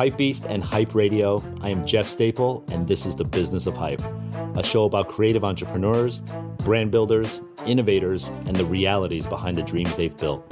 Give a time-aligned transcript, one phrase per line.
[0.00, 1.44] Hypebeast and Hype Radio.
[1.60, 4.00] I am Jeff Staple, and this is The Business of Hype,
[4.56, 6.22] a show about creative entrepreneurs,
[6.64, 10.48] brand builders, innovators, and the realities behind the dreams they've built.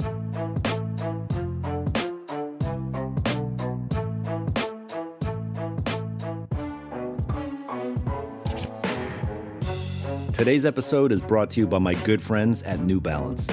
[10.31, 13.47] Today's episode is brought to you by my good friends at New Balance.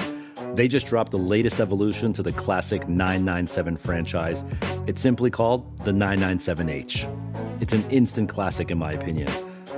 [0.53, 4.45] They just dropped the latest evolution to the classic 997 franchise.
[4.87, 7.61] It's simply called the 997H.
[7.61, 9.29] It's an instant classic, in my opinion.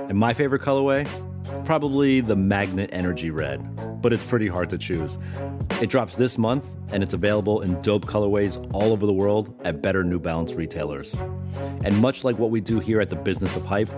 [0.08, 1.04] And my favorite colorway?
[1.64, 3.58] Probably the Magnet Energy Red,
[4.00, 5.18] but it's pretty hard to choose.
[5.82, 9.82] It drops this month, and it's available in dope colorways all over the world at
[9.82, 11.12] better New Balance retailers.
[11.84, 13.90] And much like what we do here at the Business of Hype,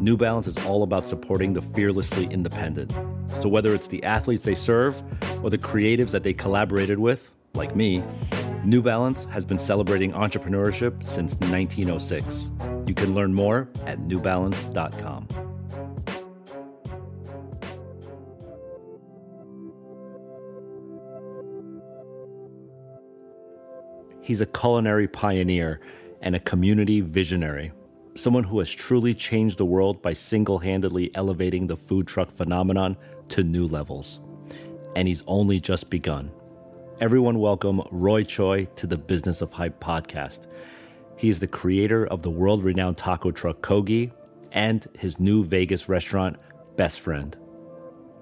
[0.00, 2.92] New Balance is all about supporting the fearlessly independent.
[3.36, 5.00] So whether it's the athletes they serve
[5.44, 8.02] or the creatives that they collaborated with, like me,
[8.64, 12.50] New Balance has been celebrating entrepreneurship since 1906.
[12.86, 15.28] You can learn more at newbalance.com.
[24.20, 25.80] He's a culinary pioneer
[26.20, 27.72] and a community visionary
[28.18, 32.96] someone who has truly changed the world by single handedly elevating the food truck phenomenon
[33.28, 34.20] to new levels.
[34.94, 36.30] And he's only just begun.
[37.00, 40.46] Everyone, welcome Roy Choi to the Business of Hype podcast.
[41.16, 44.12] He is the creator of the world renowned taco truck Kogi
[44.52, 46.36] and his new Vegas restaurant,
[46.76, 47.36] Best Friend.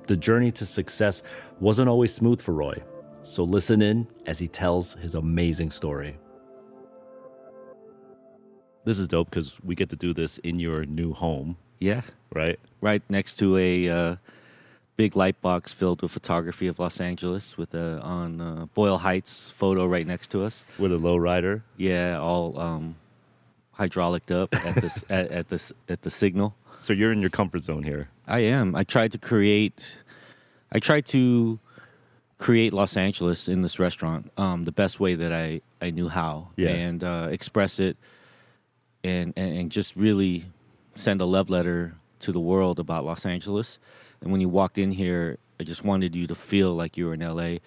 [0.07, 1.23] The journey to success
[1.61, 2.83] wasn't always smooth for Roy,
[3.23, 6.19] so listen in as he tells his amazing story
[8.85, 11.57] this is dope because we get to do this in your new home.
[11.81, 12.03] Yeah.
[12.35, 12.59] Right?
[12.81, 14.17] Right next to a uh,
[14.97, 19.51] big light box filled with photography of Los Angeles with a on uh, Boyle Heights
[19.51, 20.65] photo right next to us.
[20.79, 21.65] With a low rider.
[21.77, 22.97] Yeah, all um,
[23.73, 26.55] hydraulic up at the at, at the at the signal.
[26.81, 28.09] So you're in your comfort zone here.
[28.27, 28.75] I am.
[28.75, 29.99] I tried to create.
[30.71, 31.59] I tried to
[32.39, 36.49] create Los Angeles in this restaurant um, the best way that I, I knew how
[36.57, 36.71] yeah.
[36.71, 37.97] and uh, express it
[39.03, 40.47] and, and, and just really
[40.95, 43.79] send a love letter to the world about Los Angeles.
[44.25, 47.15] And when you walked in here, I just wanted you to feel like you were
[47.15, 47.59] in LA.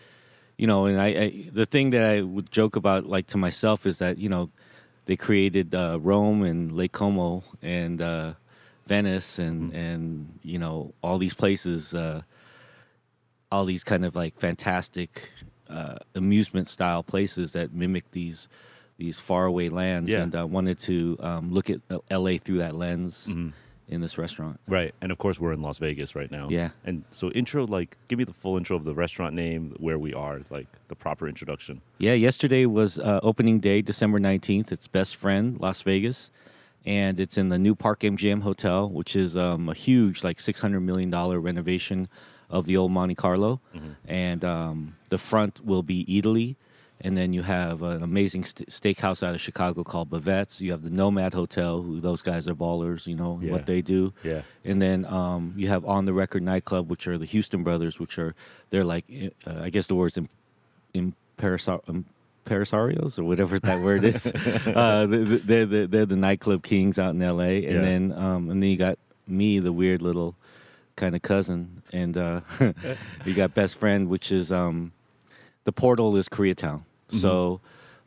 [0.58, 3.86] You know, and I, I the thing that I would joke about, like to myself,
[3.86, 4.50] is that you know
[5.06, 8.34] they created uh, Rome and Lake Como and uh,
[8.88, 9.78] Venice and mm-hmm.
[9.78, 12.24] and you know all these places, uh,
[13.52, 15.30] all these kind of like fantastic
[15.70, 18.50] uh, amusement style places that mimic these
[18.98, 20.22] these faraway lands, yeah.
[20.22, 23.28] and I wanted to um, look at LA through that lens.
[23.28, 23.50] Mm-hmm.
[23.90, 26.50] In this restaurant, right, and of course we're in Las Vegas right now.
[26.50, 29.98] Yeah, and so intro, like, give me the full intro of the restaurant name, where
[29.98, 31.80] we are, like the proper introduction.
[31.98, 34.74] Yeah, yesterday was uh, opening day, December nineteenth.
[34.74, 36.32] It's Best Friend Las Vegas,
[36.86, 40.60] and it's in the new Park MGM Hotel, which is um, a huge, like six
[40.60, 42.10] hundred million dollar renovation
[42.50, 43.92] of the old Monte Carlo, mm-hmm.
[44.06, 46.58] and um, the front will be Eataly
[47.02, 50.62] and then you have an amazing st- steakhouse out of Chicago called Bavette's.
[50.62, 53.52] You have the Nomad Hotel, who those guys are ballers, you know, yeah.
[53.52, 54.14] what they do.
[54.24, 54.42] Yeah.
[54.66, 58.18] And then um, you have On the Record Nightclub, which are the Houston brothers, which
[58.18, 58.34] are,
[58.72, 59.06] they're like,
[59.46, 60.28] uh, I guess the word's in,
[60.94, 64.26] in Parisarios or whatever that word is.
[64.36, 67.44] uh, they're, they're, they're, the nightclub kings out in LA.
[67.44, 67.82] And yeah.
[67.82, 68.98] then um, and then you got
[69.28, 70.36] me, the weird little
[70.96, 71.84] kind of cousin.
[71.94, 72.42] And uh,
[73.26, 74.94] you got best friend, which is um,
[75.68, 76.84] the portal is Koreatown.
[77.10, 77.18] Mm-hmm.
[77.18, 77.60] So,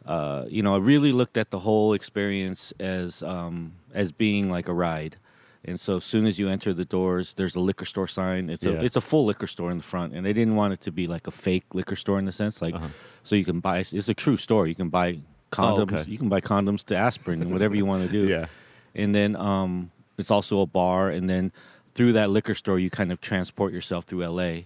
[0.07, 4.67] uh, you know, I really looked at the whole experience as um, as being like
[4.67, 5.17] a ride.
[5.63, 8.49] And so, as soon as you enter the doors, there's a liquor store sign.
[8.49, 8.73] It's yeah.
[8.73, 10.91] a it's a full liquor store in the front, and they didn't want it to
[10.91, 12.89] be like a fake liquor store in the sense, like uh-huh.
[13.25, 13.81] so you can buy.
[13.81, 14.67] It's a true store.
[14.67, 15.19] You can buy
[15.53, 15.93] condoms.
[15.93, 16.11] Oh, okay.
[16.11, 18.27] You can buy condoms to aspirin and whatever you want to do.
[18.27, 18.47] Yeah.
[18.95, 21.53] And then um, it's also a bar, and then
[21.95, 24.63] through that liquor store, you kind of transport yourself through LA,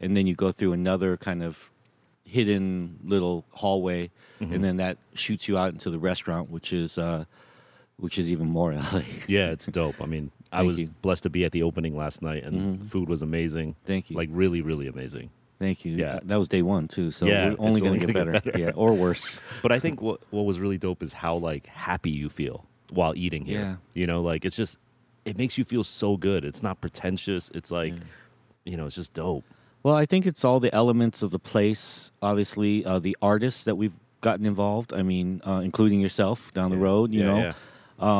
[0.00, 1.70] and then you go through another kind of
[2.28, 4.10] hidden little hallway,
[4.40, 4.52] mm-hmm.
[4.52, 7.24] and then that shoots you out into the restaurant, which is uh,
[7.96, 9.02] which is even more LA.
[9.26, 10.00] yeah, it's dope.
[10.00, 10.88] I mean, I was you.
[11.02, 12.86] blessed to be at the opening last night, and mm-hmm.
[12.86, 13.74] food was amazing.
[13.84, 14.16] Thank you.
[14.16, 15.30] Like really, really amazing.
[15.58, 15.96] Thank you.
[15.96, 17.10] Yeah, that was day one too.
[17.10, 18.32] So yeah, we're only going to get better.
[18.32, 18.58] better.
[18.58, 19.40] yeah, or worse.
[19.62, 23.14] but I think what what was really dope is how like happy you feel while
[23.16, 23.60] eating here.
[23.60, 23.76] Yeah.
[23.94, 24.76] You know, like it's just
[25.24, 26.44] it makes you feel so good.
[26.44, 27.50] It's not pretentious.
[27.54, 28.00] It's like, yeah.
[28.64, 29.44] you know, it's just dope.
[29.82, 32.10] Well, I think it's all the elements of the place.
[32.20, 34.92] Obviously, uh, the artists that we've gotten involved.
[34.92, 36.76] I mean, uh, including yourself down yeah.
[36.76, 37.12] the road.
[37.12, 37.54] You yeah, know, yeah.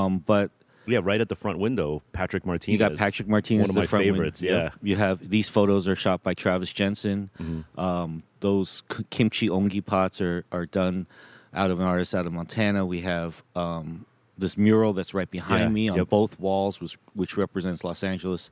[0.05, 0.51] Um, but
[0.87, 2.73] yeah, right at the front window, Patrick Martinez.
[2.73, 4.41] You got Patrick Martinez, one of my favorites.
[4.41, 4.59] Window.
[4.59, 7.31] Yeah, you have these photos are shot by Travis Jensen.
[7.39, 7.81] Mm-hmm.
[7.81, 11.07] Um, those kimchi onggi pots are are done
[11.55, 12.87] out of an artist out of Montana.
[12.87, 14.07] We have um,
[14.37, 16.09] this mural that's right behind Yeah, me on yep.
[16.09, 18.51] both walls, which which represents Los Angeles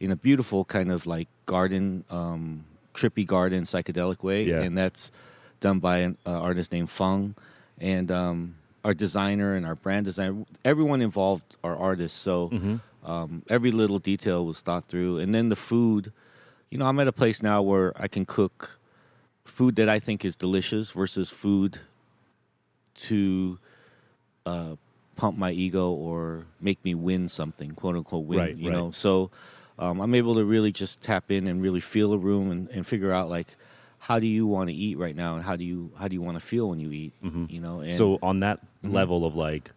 [0.00, 2.64] in a beautiful kind of like garden, um,
[2.94, 4.60] trippy garden, psychedelic way, Yeah.
[4.62, 5.10] and that's
[5.60, 7.34] done by an uh, artist named Fung,
[7.78, 8.54] and um,
[8.84, 10.44] our designer and our brand designer.
[10.64, 13.10] Everyone involved are artists, so Mm-hmm.
[13.10, 16.12] um, every little detail was thought through, and then the food.
[16.70, 18.78] You know, I'm at a place now where I can cook
[19.44, 21.78] food that I think is delicious versus food
[23.06, 23.58] to
[24.44, 24.76] uh,
[25.16, 28.38] pump my ego or make me win something, quote unquote win.
[28.38, 28.76] Right, you right.
[28.76, 29.30] know, so
[29.78, 32.86] um, I'm able to really just tap in and really feel a room and, and
[32.86, 33.48] figure out like
[33.98, 36.22] how do you want to eat right now and how do you how do you
[36.22, 37.12] want to feel when you eat.
[37.22, 37.96] You know, and Mm-hmm.
[37.96, 38.94] so on that Mm-hmm.
[38.94, 39.70] level of like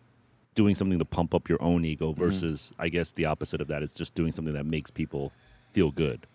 [0.55, 2.21] doing something to pump up your own ego Mm-hmm.
[2.21, 5.31] versus I guess the opposite of that is just doing something that makes people
[5.71, 6.25] feel good.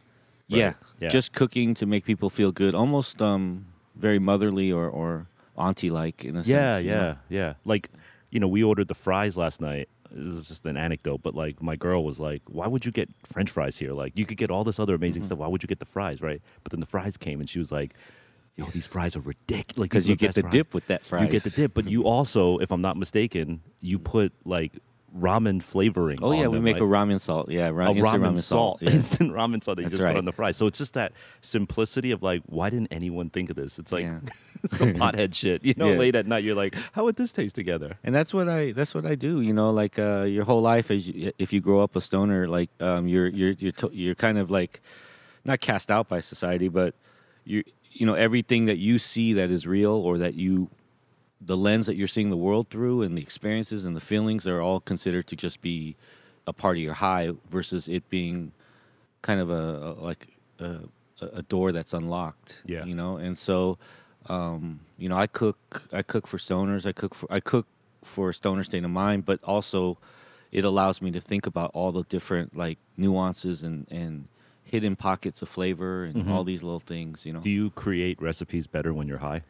[0.48, 0.76] yeah, Right.
[1.00, 1.08] Yeah.
[1.10, 3.66] just cooking to make people feel good, almost um,
[3.96, 5.26] very motherly or or
[5.56, 6.84] auntie like in a Yeah, sense.
[6.84, 7.54] you yeah, yeah.
[7.64, 7.90] Like,
[8.30, 9.88] you know, we ordered the fries last night.
[10.14, 13.08] This is just an anecdote, but like my girl was like, "Why would you get
[13.26, 13.92] French fries here?
[13.92, 15.26] Like, you could get all this other amazing Mm-hmm.
[15.26, 15.38] stuff.
[15.38, 17.72] Why would you get the fries, right?" But then the fries came, and she was
[17.72, 17.94] like,
[18.56, 21.22] "Yo, these fries are ridiculous." Like, because you get the fries." dip with that fries.
[21.22, 24.78] You get the dip, but you also, if I'm not mistaken, you put like
[25.16, 26.18] ramen flavoring.
[26.22, 27.50] Oh yeah, we them, make a ramen salt.
[27.50, 28.90] Yeah, ra- a instant ramen, salt, Yeah.
[28.98, 30.12] instant ramen salt that you That's just right.
[30.12, 30.56] put on the fries.
[30.56, 33.78] So it's just that simplicity of like, why didn't anyone think of this?
[33.78, 34.20] It's like Yeah.
[34.68, 35.64] some pothead shit.
[35.64, 35.98] You know, Yeah.
[35.98, 37.98] late at night, you're like, how would this taste together?
[38.02, 39.40] and that's what I that's what I do.
[39.40, 42.48] You know, like uh, your whole life, as you, if you grow up a stoner,
[42.48, 44.80] like um, you're you're you're to, you're kind of like
[45.44, 46.94] not cast out by society, but
[47.44, 47.62] you
[47.92, 50.68] you know everything that you see that is real or that you
[51.40, 54.60] the lens that you're seeing the world through and the experiences and the feelings are
[54.60, 55.96] all considered to just be
[56.46, 58.52] a part of your high versus it being
[59.22, 60.28] kind of a, a like
[60.58, 60.80] a,
[61.20, 62.62] a door that's unlocked.
[62.66, 62.84] Yeah.
[62.84, 63.78] you know, and so
[64.26, 66.86] um, you know, I cook I cook for stoners.
[66.86, 67.66] I cook for I cook
[68.02, 69.98] for a stoner state of mind, but also
[70.52, 74.28] it allows me to think about all the different like nuances and and
[74.62, 77.26] hidden pockets of flavor and all these little things.
[77.26, 77.40] You know.
[77.40, 79.42] Do you create recipes better when you're high?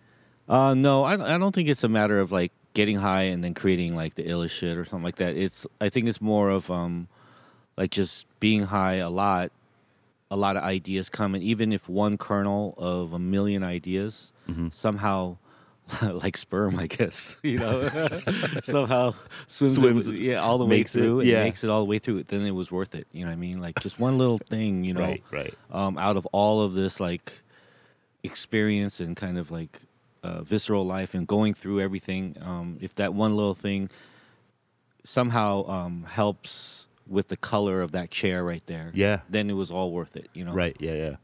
[0.48, 3.54] Uh, no, I, I don't think it's a matter of like getting high and then
[3.54, 5.36] creating like the illest shit or something like that.
[5.36, 7.08] It's I think it's more of um,
[7.76, 9.52] like just being high a lot.
[10.30, 14.32] A lot of ideas come, and even if one kernel of a million ideas
[14.72, 15.36] somehow,
[16.02, 17.88] like sperm, I guess you know,
[18.64, 19.14] somehow
[19.46, 21.44] swims, Swims- yeah, all the way makes it- through, and yeah.
[21.44, 22.24] makes it all the way through.
[22.24, 23.06] Then it was worth it.
[23.12, 23.60] You know what I mean?
[23.60, 25.54] Like just one little thing, you know, Right, right.
[25.70, 27.34] um, out of all of this like
[28.22, 29.80] experience and kind of like
[30.24, 33.88] uh, visceral life and going through everything um, if that one little thing
[35.04, 39.20] somehow um, helps with the color of that chair right there Yeah.
[39.28, 41.16] then it was all worth it you know Right, yeah, yeah.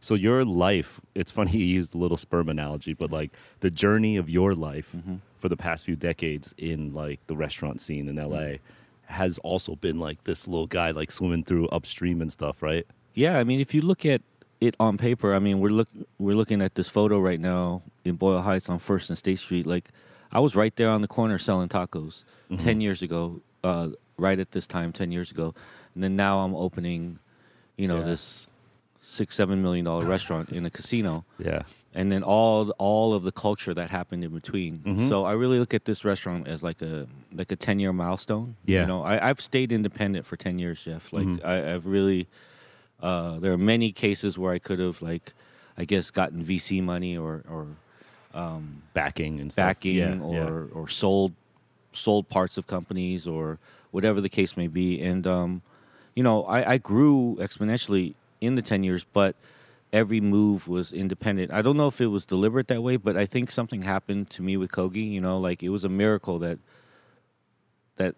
[0.00, 4.16] So your life, it's funny you used the little sperm analogy, but like the journey
[4.16, 5.16] of your life Mm-hmm.
[5.38, 9.12] for the past few decades in like the restaurant scene in LA Mm-hmm.
[9.20, 12.86] has also been like this little guy like swimming through upstream and stuff, right?
[13.14, 14.20] yeah i mean if you look at
[14.60, 15.88] it on paper i mean we're look
[16.18, 19.66] we're looking at this photo right now in boyle heights on first and state street
[19.66, 19.88] like
[20.32, 22.24] i was right there on the corner selling tacos
[22.58, 25.54] 10 years ago uh, right at this time 10 years ago
[25.94, 27.18] and then now i'm opening
[27.76, 28.06] you know Yeah.
[28.06, 28.46] this
[29.00, 31.62] six seven million dollar restaurant in a casino Yeah.
[31.94, 34.78] and then all all of the culture that happened in between.
[34.80, 35.08] Mm-hmm.
[35.08, 38.56] So I really look at this restaurant as like a like a ten year milestone.
[38.66, 38.80] Yeah.
[38.80, 38.82] Mm-hmm.
[38.82, 41.12] you know, I, I've stayed independent for ten years, Jeff.
[41.12, 42.26] Like I, I've really,
[43.02, 45.32] uh, there are many cases where I could have like,
[45.76, 47.66] I guess, gotten VC money or or
[48.94, 49.66] Backing and stuff.
[49.68, 50.78] backing Yeah, or yeah.
[50.78, 51.32] or sold
[51.92, 53.58] sold parts of companies or
[53.90, 55.00] whatever the case may be.
[55.00, 55.62] And um,
[56.14, 59.36] you know, I, I grew exponentially in the ten years, but
[59.92, 61.52] every move was independent.
[61.52, 64.42] I don't know if it was deliberate that way, but I think something happened to
[64.42, 65.10] me with Kogi.
[65.10, 66.58] You know, like it was a miracle that
[67.96, 68.14] that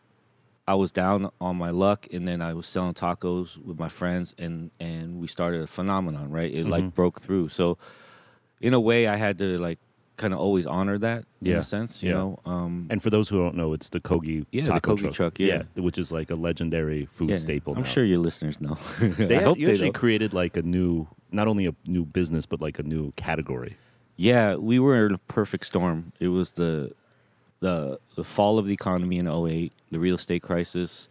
[0.70, 4.34] I was down on my luck, and then I was selling tacos with my friends,
[4.44, 6.26] and and we started a phenomenon.
[6.38, 6.70] Right, it Mm-hmm.
[6.76, 7.48] like broke through.
[7.48, 7.76] So,
[8.60, 9.78] in a way, I had to like
[10.16, 11.58] kind of always honor that in Yeah.
[11.58, 12.02] a sense.
[12.04, 12.18] You Yeah.
[12.18, 15.12] know, um, And for those who don't know, it's the Kogi Yeah, the taco Kogi
[15.12, 15.62] truck, yeah.
[15.86, 17.72] which is like a legendary food yeah, staple.
[17.74, 17.94] I'm now.
[17.94, 18.76] sure your listeners know.
[19.30, 20.02] they I hope you they actually know.
[20.02, 23.72] created like a new, not only a new business, but like a new category.
[24.16, 26.12] Yeah, we were in a perfect storm.
[26.20, 26.92] It was the
[27.61, 31.09] the the fall of the economy in 08, the real estate crisis.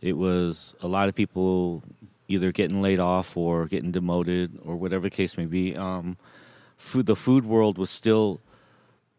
[0.00, 1.82] It was a lot of people
[2.28, 5.74] either getting laid off or getting demoted or whatever the case may be.
[5.76, 6.16] Um,
[6.76, 8.40] food, the food world was still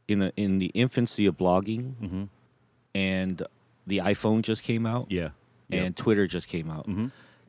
[0.08, 2.30] in a, in the infancy of blogging,
[2.96, 3.42] and
[3.86, 5.08] the iPhone just came out
[5.70, 5.84] Yeah.
[5.84, 6.86] and Twitter just came out,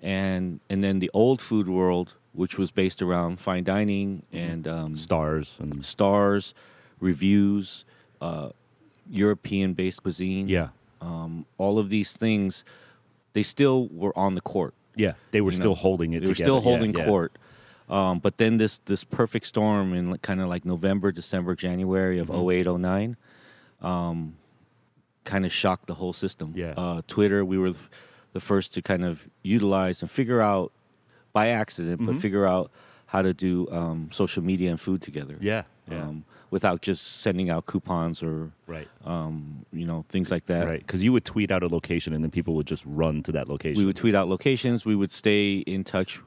[0.02, 4.96] and and then the old food world, which was based around fine dining and um,
[4.96, 6.52] stars and stars,
[7.00, 7.84] reviews,
[8.20, 8.50] uh,
[9.10, 10.48] European based cuisine.
[10.48, 10.68] yeah.
[11.00, 12.64] um, all of these things,
[13.32, 14.74] they still were on the court.
[14.96, 16.20] Yeah, they were you still know, holding it.
[16.22, 17.04] They were still holding yeah.
[17.06, 17.32] court.
[17.88, 22.28] Um, but then this this perfect storm in kind of like November, December, January of
[22.28, 22.68] Mm-hmm.
[22.68, 23.16] 08, 09,
[23.82, 24.34] um,
[25.24, 26.52] kind of shocked the whole system.
[26.56, 26.74] Yeah.
[26.76, 27.72] Uh, Twitter, we were
[28.32, 30.70] the first to kind of utilize and figure out
[31.32, 32.12] by accident, Mm-hmm.
[32.12, 32.70] but figure out
[33.06, 35.36] how to do um, social media and food together.
[35.40, 36.02] Yeah, yeah.
[36.02, 38.88] Um, without just sending out coupons or Right.
[39.04, 40.66] um, you know things like that.
[40.66, 43.32] Right, because you would tweet out a location and then people would just run to
[43.32, 43.78] that location.
[43.78, 44.84] We would tweet out locations.
[44.84, 46.20] We would stay in touch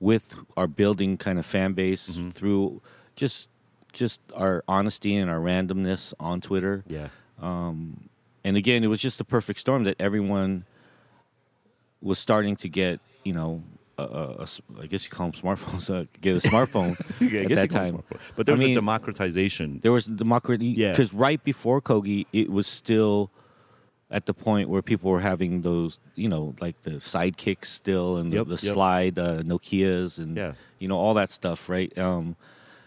[0.00, 2.30] with our building kind of fan base Mm-hmm.
[2.30, 2.82] through
[3.14, 3.48] just
[3.92, 6.82] just our honesty and our randomness on Twitter.
[6.88, 7.08] yeah,
[7.40, 10.64] And again, it was just the perfect storm that everyone
[12.00, 13.62] was starting to get, you know,
[13.98, 15.88] a, a, a s- I guess you call them smartphones.
[15.92, 18.02] Uh, get a smartphone Yeah, I at that you call it time.
[18.36, 19.80] But there I was a democratization.
[19.82, 20.66] There was democracy.
[20.76, 20.90] Yeah.
[20.90, 23.30] Because right before Kogi, it was still
[24.10, 28.30] at the point where people were having those, you know, like the sidekicks still and
[28.32, 28.74] the, Yep, the yep.
[28.74, 30.52] slide uh, Nokias and, Yeah.
[30.78, 31.96] you know, all that stuff, right?
[31.98, 32.36] Um,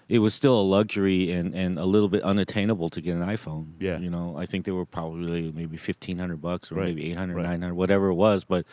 [0.08, 3.70] it was still a luxury and, and a little bit unattainable to get an iPhone.
[3.80, 3.98] Yeah.
[3.98, 7.44] You know, I think they were probably maybe 1500 bucks or Right, maybe 800, right.
[7.44, 8.44] 900, whatever it was.
[8.44, 8.68] But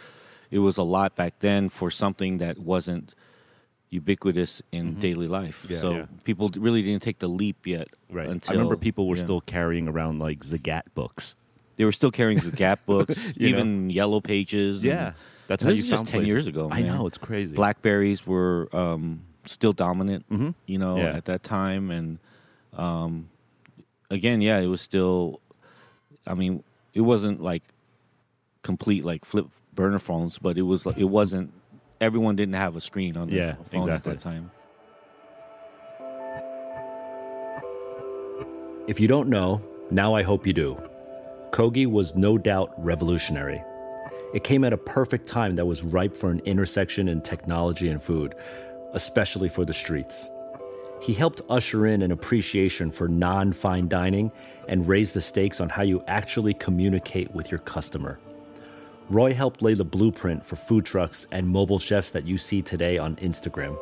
[0.52, 3.14] it was a lot back then for something that wasn't
[3.90, 5.62] ubiquitous in daily life.
[5.64, 5.72] Mm-hmm.
[5.72, 6.04] Yeah, so yeah.
[6.24, 7.88] people really didn't take the leap yet.
[8.10, 8.28] Right.
[8.28, 9.22] Until, I remember people were yeah.
[9.24, 11.34] still carrying around like Zagat books.
[11.76, 13.58] They were still carrying Zagat books, You know?
[13.58, 14.84] even Yellow Pages.
[14.84, 15.14] and-
[15.48, 16.28] that's how this you is just ten places.
[16.28, 16.68] years ago.
[16.70, 17.54] I know it's crazy.
[17.54, 20.54] Blackberries were um, still dominant, Mhm.
[20.66, 21.16] you know, Yeah.
[21.16, 22.18] at that time, and
[22.74, 23.28] um,
[24.08, 25.40] again, yeah, it was still.
[26.26, 26.62] I mean,
[26.94, 27.64] it wasn't like
[28.62, 30.86] complete like flip burner phones, but it was.
[30.96, 31.52] It wasn't.
[32.00, 34.12] Everyone didn't have a screen on their Yeah, phone exactly.
[34.12, 34.50] at that time.
[38.88, 40.76] If you don't know, now I hope you do.
[41.52, 43.62] Kogi was no doubt revolutionary.
[44.34, 48.02] It came at a perfect time that was ripe for an intersection in technology and
[48.02, 48.34] food,
[48.94, 50.28] especially for the streets.
[51.00, 54.32] He helped usher in an appreciation for non fine dining
[54.68, 58.18] and raise the stakes on how you actually communicate with your customer.
[59.08, 62.98] Roy helped lay the blueprint for food trucks and mobile chefs that you see today
[62.98, 63.76] on Instagram.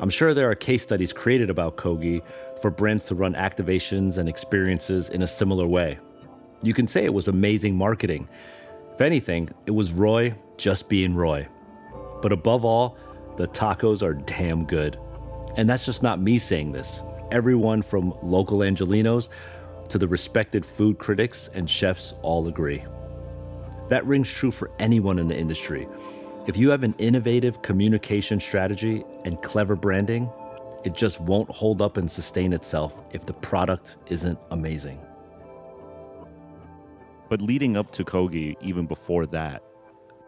[0.00, 2.22] I'm sure there are case studies created about Kogi
[2.60, 5.98] for brands to run activations and experiences in a similar way.
[6.62, 8.28] You can say it was amazing marketing.
[8.94, 11.46] If anything, it was Roy just being Roy.
[12.22, 12.96] But above all,
[13.36, 14.98] the tacos are damn good.
[15.56, 17.02] And that's just not me saying this.
[17.30, 19.28] Everyone from local Angelenos
[19.88, 22.82] to the respected food critics and chefs all agree.
[23.90, 25.88] That rings true for anyone in the industry.
[26.46, 30.30] If you have an innovative communication strategy and clever branding,
[30.84, 35.00] it just won't hold up and sustain itself if the product isn't amazing.
[37.28, 39.62] But leading up to Kogi, even before that,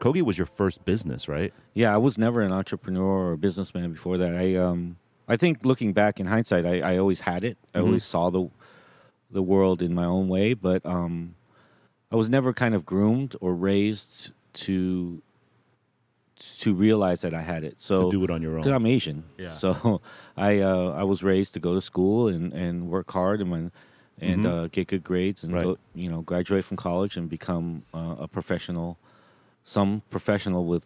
[0.00, 1.54] Kogi was your first business, right?
[1.75, 4.35] Yeah, I was never an entrepreneur or a businessman before that.
[4.35, 4.97] I um
[5.28, 7.59] I think looking back in hindsight, I, I always had it.
[7.75, 8.50] I always saw the
[9.31, 11.37] the world in my own way, but um
[12.12, 15.23] I was never kind of groomed or raised to
[16.59, 17.81] to realize that I had it.
[17.81, 18.66] So to do it on your own.
[18.66, 19.25] I'm Asian.
[19.38, 19.50] Yeah.
[19.50, 20.00] So
[20.37, 23.73] I uh, I was raised to go to school and, and work hard and when,
[24.21, 25.69] and uh, get good grades and Mm-hmm.
[25.69, 25.76] Right.
[25.76, 28.99] go, you know graduate from college and become uh, a professional,
[29.64, 30.85] some professional with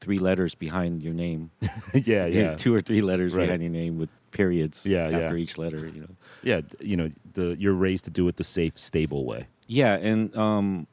[0.00, 1.50] three letters behind your name.
[1.94, 2.54] yeah, yeah.
[2.56, 3.44] two or three letters Right.
[3.44, 5.18] behind your name with periods Yeah, yeah.
[5.18, 5.86] after each letter.
[5.86, 6.14] You know.
[6.42, 9.46] yeah, you know, the you're raised to do it the safe, stable way.
[9.72, 10.86] Yeah, and um,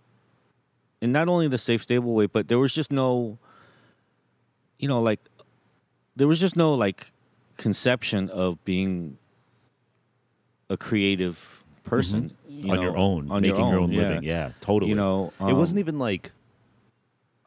[1.01, 3.37] and not only the safe, stable way, but there was just no,
[4.77, 5.19] you know, like
[6.15, 7.11] there was just no like
[7.57, 9.17] conception of being
[10.69, 12.71] a creative person Mm-hmm.
[12.71, 14.01] on know, your own, on making your own, yeah.
[14.01, 14.23] living.
[14.23, 14.89] Yeah, totally.
[14.89, 16.31] You know, it wasn't um, even like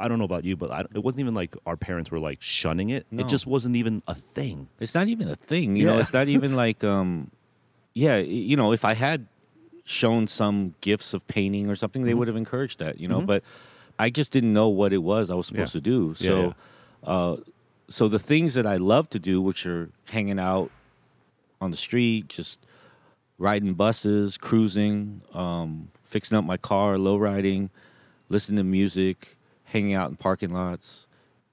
[0.00, 2.40] I don't know about you, but I, it wasn't even like our parents were like
[2.40, 3.06] shunning it.
[3.10, 3.22] No.
[3.22, 4.68] It just wasn't even a thing.
[4.80, 5.98] It's not even a thing, you know.
[5.98, 7.30] It's not even like, um,
[7.94, 9.26] yeah, you know, if I had
[9.84, 12.08] shown some gifts of painting or something, Mm-hmm.
[12.08, 13.20] they would have encouraged that, you know.
[13.20, 13.42] But
[13.98, 15.80] I just didn't know what it was I was supposed Yeah.
[15.80, 16.14] to do.
[16.18, 16.54] Yeah, So,
[17.04, 17.36] Uh,
[17.90, 20.70] so the things that I love to do, which are hanging out
[21.60, 22.58] on the street, just
[23.38, 27.70] riding buses, cruising, um, fixing up my car, low riding,
[28.28, 31.06] listening to music, hanging out in parking lots,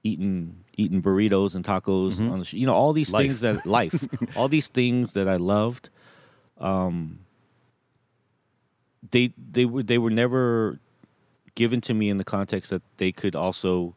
[0.04, 2.60] eating eating burritos and tacos on the street.
[2.60, 3.26] You know, all these Life.
[3.26, 4.02] things that life,
[4.36, 5.90] all these things that I loved.
[6.58, 7.18] Um,
[9.10, 10.78] they they were they were never
[11.54, 13.94] given to me in the context that they could also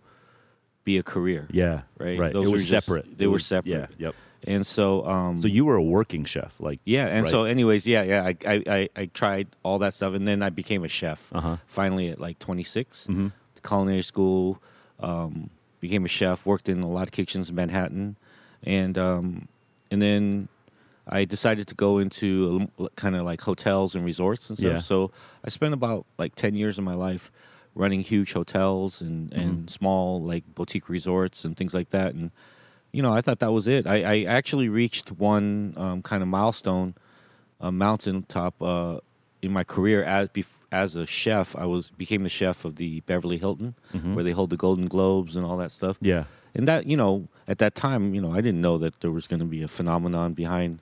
[0.83, 2.19] be a career Yeah, Right.
[2.19, 2.33] Right.
[2.33, 3.17] Those it were was just- separate.
[3.17, 3.89] they were separate.
[3.97, 4.07] Yeah.
[4.07, 4.15] Yep.
[4.45, 7.31] And so, um, So you were a working chef, like yeah, and right?
[7.31, 10.49] so, anyways, yeah, yeah, I, I, I, I tried all that stuff, and then I
[10.49, 11.29] became a chef.
[11.33, 11.57] Uh-huh.
[11.65, 13.31] Finally, at like 26, Mhm.
[13.65, 14.59] culinary school,
[14.99, 16.45] um, became a chef.
[16.45, 18.17] Worked in a lot of kitchens in Manhattan,
[18.63, 19.47] and um,
[19.89, 20.49] and then
[21.07, 24.73] I decided to go into kind of like hotels and resorts and stuff.
[24.73, 24.79] Yeah.
[24.79, 25.11] So
[25.43, 27.31] I spent about like 10 years of my life
[27.75, 29.39] running huge hotels and, Mm-hmm.
[29.41, 32.13] and small like boutique resorts and things like that.
[32.13, 32.31] And
[32.91, 33.87] you know, I thought that was it.
[33.87, 36.93] I, I actually reached one um, kind of milestone,
[37.59, 38.99] a mountaintop uh,
[39.41, 40.29] in my career as
[40.71, 41.55] as a chef.
[41.55, 43.75] I was became the chef of the Beverly Hilton,
[44.13, 45.97] where they hold the Golden Globes and all that stuff.
[45.97, 46.05] Mm-hmm.
[46.05, 46.23] yeah,
[46.55, 49.27] And that you know, at that time, you know, I didn't know that there was
[49.27, 50.79] going to be a phenomenon behind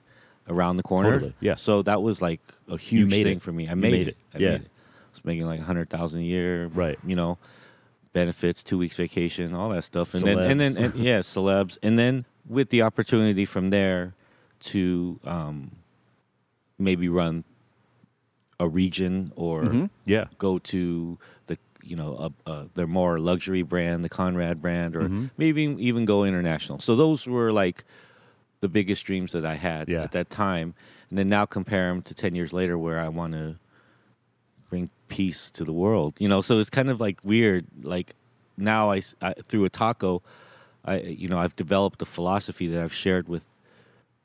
[0.52, 1.12] around the corner.
[1.12, 1.54] Totally, yeah.
[1.56, 3.42] So that was like a huge thing it.
[3.42, 3.68] for me.
[3.68, 4.10] I made, made it.
[4.10, 4.16] it.
[4.34, 4.50] I Yeah.
[4.52, 4.70] made it.
[4.70, 6.66] I was making like a hundred thousand a year.
[6.68, 6.98] Right.
[7.06, 7.38] You know,
[8.12, 11.98] benefits, two weeks vacation, all that stuff, and then and then and, yeah, celebs, and
[11.98, 14.14] then with the opportunity from there
[14.60, 15.72] to um,
[16.78, 17.44] maybe run
[18.60, 19.90] a region or Mhm.
[20.04, 24.94] yeah, go to the you know a, a, their more luxury brand, the Conrad brand,
[24.96, 25.30] or Mhm.
[25.36, 26.78] maybe even go international.
[26.78, 27.84] So those were like
[28.62, 30.04] the biggest dreams that I had Yeah.
[30.04, 30.72] at that time,
[31.10, 33.56] and then now compare them to ten years later, where I want to
[34.70, 36.14] bring peace to the world.
[36.18, 37.66] You know, so it's kind of like weird.
[37.82, 38.14] Like
[38.56, 39.00] now, I
[39.46, 40.22] through a taco,
[40.84, 43.44] I you know I've developed a philosophy that I've shared with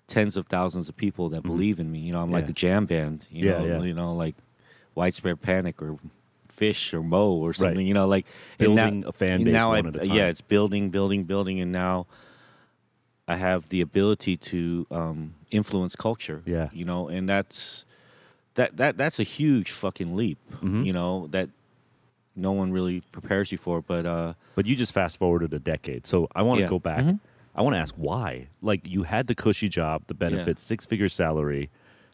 [0.07, 1.99] tens of thousands of people that believe in me.
[1.99, 2.51] You know, I'm like Mm-hmm.
[2.51, 3.25] A jam band.
[3.29, 3.83] You Yeah, know, yeah.
[3.83, 4.35] you know, like
[4.95, 5.97] widespread panic or
[6.55, 7.33] Phish or moe.
[7.33, 7.77] or something.
[7.77, 7.85] Right.
[7.85, 8.25] You know, like
[8.59, 10.15] and now- Building a fan base Now one I, at a time.
[10.15, 12.05] yeah, it's building, building, building, and now
[13.27, 16.41] I have the ability to um, influence culture.
[16.45, 16.69] Yeah.
[16.71, 17.85] you know, and that's
[18.55, 20.37] that that that's a huge fucking leap.
[20.61, 20.85] Mhm.
[20.85, 21.49] You know that
[22.35, 23.81] no one really prepares you for.
[23.81, 26.07] But uh, But you just fast forwarded a decade.
[26.07, 26.69] So I want to Yeah.
[26.69, 27.03] go back.
[27.03, 27.19] Mhm.
[27.55, 28.47] I want to ask why.
[28.61, 31.69] Like you had the cushy job, the benefits, six figure salary,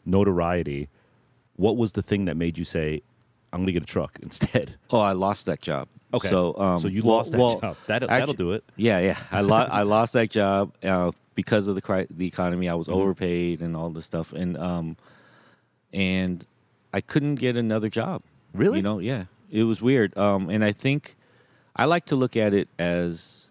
[0.06, 0.88] notoriety.
[1.56, 3.02] What was the thing that made you say,
[3.52, 4.76] I'm going to get a truck instead?
[4.90, 5.86] oh, I lost that job.
[6.14, 6.28] Okay.
[6.28, 7.76] so um, so you well- lost that well, job.
[7.86, 8.64] That'll, that'll actu- do it.
[8.76, 9.18] Yeah, yeah.
[9.30, 12.68] I lost I lost that job uh, because of the cri- the economy.
[12.68, 13.00] I was Mm-hmm.
[13.00, 14.96] overpaid and all this stuff, and um,
[15.92, 16.46] and
[16.92, 18.22] I couldn't get another job.
[18.52, 18.78] Really?
[18.78, 19.24] You know, yeah.
[19.50, 20.16] It was weird.
[20.18, 21.16] Um, and I think
[21.76, 23.48] I like to look at it as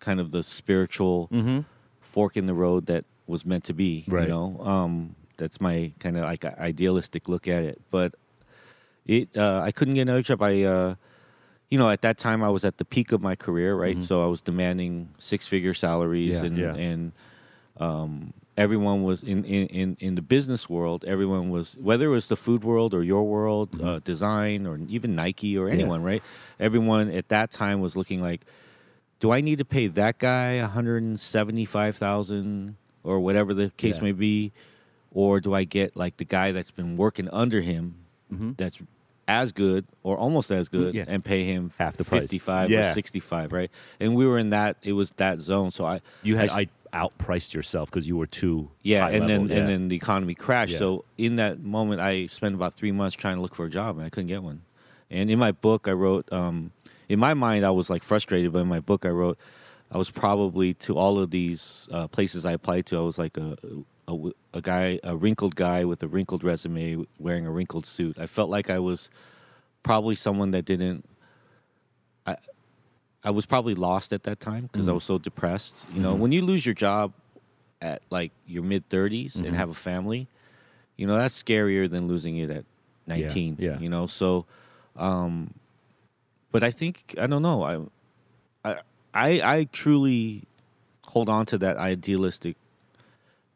[0.00, 1.60] kind of the spiritual Mm-hmm.
[2.00, 4.04] fork in the road that was meant to be.
[4.08, 4.24] Right.
[4.24, 7.80] You know, um, that's my kind of like idealistic look at it.
[7.90, 8.14] But
[9.06, 10.42] it, uh, I couldn't get another job.
[10.42, 10.94] I, uh,
[11.70, 14.00] you know, at that time I was at the peak of my career, right?
[14.02, 16.56] So I was demanding six figure salaries, Mm-hmm.
[16.56, 16.84] Yeah, and yeah.
[16.90, 17.12] and
[17.80, 21.04] um, everyone was in, in in in the business world.
[21.06, 23.86] Everyone was whether it was the food world or your world, Mm-hmm.
[23.86, 26.22] uh, design or even Nike or anyone, right?
[26.60, 28.42] Everyone at that time was looking like
[29.20, 34.02] do I need to pay that guy 175,000 or whatever the case Yeah.
[34.04, 34.52] may be
[35.12, 37.94] or do I get like the guy that's been working under him
[38.56, 38.78] that's
[39.26, 40.94] as good or almost as good.
[40.94, 41.04] Yeah.
[41.08, 42.22] and pay him Half the price.
[42.22, 42.90] 55 Yeah.
[42.90, 46.36] or 65 right and we were in that it was that zone so I You
[46.36, 49.48] had I, I, outpriced yourself because you were too yeah high and then.
[49.48, 49.56] Yeah.
[49.56, 53.36] and then the economy crashed so in that moment I spent about 3 months trying
[53.36, 54.62] to look for a job and I couldn't get one
[55.10, 56.70] and in my book I wrote um
[57.08, 59.38] in my mind I was like frustrated but in my book I wrote
[59.90, 63.36] I was probably to all of these uh, places I applied to I was like
[63.36, 63.56] a,
[64.08, 68.26] a a guy a wrinkled guy with a wrinkled resume wearing a wrinkled suit I
[68.26, 69.10] felt like I was
[69.82, 71.08] probably someone that didn't
[72.26, 72.36] I
[73.22, 74.96] I was probably lost at that time because I mm.
[74.96, 75.86] was so depressed.
[75.92, 76.20] You know, mm-hmm.
[76.20, 77.12] when you lose your job
[77.80, 79.54] at like your mid 30s and mm-hmm.
[79.54, 80.28] have a family,
[80.96, 82.64] you know, that's scarier than losing it at
[83.06, 83.56] 19.
[83.58, 83.78] yeah.
[83.78, 84.44] You know, so
[84.96, 85.54] um
[86.52, 87.62] but I think I don't know.
[87.62, 88.80] I I
[89.14, 90.44] I, I truly
[91.02, 92.56] hold on to that idealistic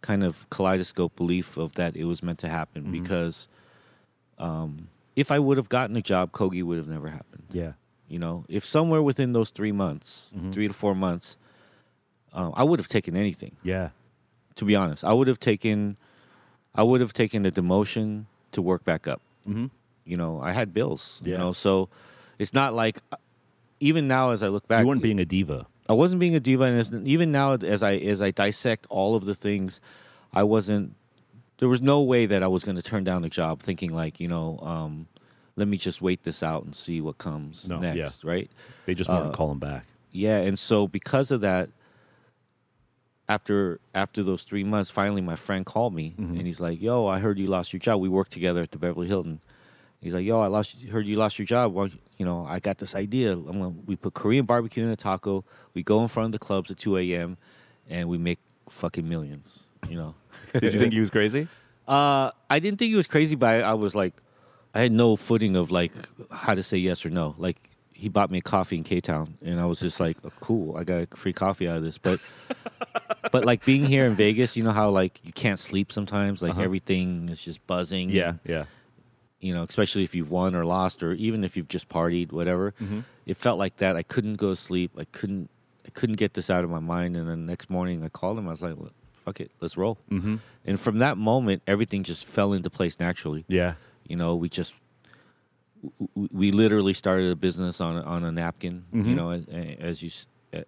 [0.01, 3.49] kind of kaleidoscope belief of that it was meant to happen because
[4.39, 7.43] um if I would have gotten a job, Kogi would have never happened.
[7.51, 7.73] yeah.
[8.09, 10.53] You know, if somewhere within those three months, Mm-hmm.
[10.53, 11.37] three to four months,
[12.33, 13.57] uh, I would have taken anything.
[13.65, 13.91] Yeah.
[14.57, 15.97] To be honest, I would have taken,
[16.75, 19.21] I would have taken the demotion to work back up.
[19.47, 19.67] Mm-hmm.
[20.05, 21.21] You know, I had bills.
[21.25, 21.39] You Yeah.
[21.39, 21.89] know, so
[22.39, 23.03] it's not like,
[23.81, 25.67] even now as I look back, You weren't being a diva.
[25.89, 29.15] I wasn't being a diva, and as, even now as I as I dissect all
[29.17, 29.81] of the things,
[30.33, 30.95] I wasn't.
[31.59, 34.21] There was no way that I was going to turn down a job thinking like,
[34.21, 35.09] you know, um,
[35.57, 37.95] let me just wait this out and see what comes No, yeah.
[37.95, 38.49] next, right?
[38.87, 39.85] They just weren't Uh, calling back.
[40.13, 41.71] Yeah, and so because of that,
[43.29, 46.37] after after those three months, finally my friend called me Mm-hmm.
[46.39, 48.01] and he's like, "Yo, I heard you lost your job.
[48.01, 49.41] We worked together at the Beverly Hilton."
[50.01, 50.83] He's like, "Yo, I lost.
[50.85, 51.75] Heard you lost your job.
[51.75, 53.33] Well, you know, I got this idea.
[53.33, 55.45] I'm gonna, we put Korean barbecue in a taco.
[55.75, 57.37] We go in front of the clubs at 2 a.m.
[57.89, 59.65] and we make fucking millions.
[59.89, 60.15] You know.
[60.53, 61.49] Did you think he was crazy?
[61.89, 64.13] Uh, I didn't think he was crazy, but I, I was like,
[64.75, 65.93] I had no footing of like
[66.31, 67.35] how to say yes or no.
[67.39, 67.57] Like
[67.95, 70.77] he bought me a coffee in K Town, and I was just like, oh, cool,
[70.77, 71.97] I got free coffee out of this.
[71.97, 72.21] But
[73.33, 76.43] but like being here in Vegas, you know how like you can't sleep sometimes.
[76.43, 76.61] Like Uh-huh.
[76.63, 78.11] everything is just buzzing.
[78.11, 78.67] Yeah, yeah.
[79.41, 82.75] You know, especially if you've won or lost, or even if you've just partied, whatever.
[83.27, 83.95] It felt like that.
[83.97, 84.93] I couldn't go to sleep.
[84.99, 85.49] I couldn't.
[85.87, 87.17] I couldn't get this out of my mind.
[87.17, 88.47] And then next morning, I called him.
[88.49, 88.91] I was like, well,
[89.25, 90.37] "Fuck it, let's roll." Mm-hmm.
[90.67, 93.45] And from that moment, everything just fell into place naturally.
[93.49, 93.75] Yeah.
[94.07, 94.75] You know, we just
[96.15, 98.85] we literally started a business on a- on a napkin.
[98.93, 99.15] You Mhm.
[99.15, 99.45] know, as,
[99.79, 100.11] as you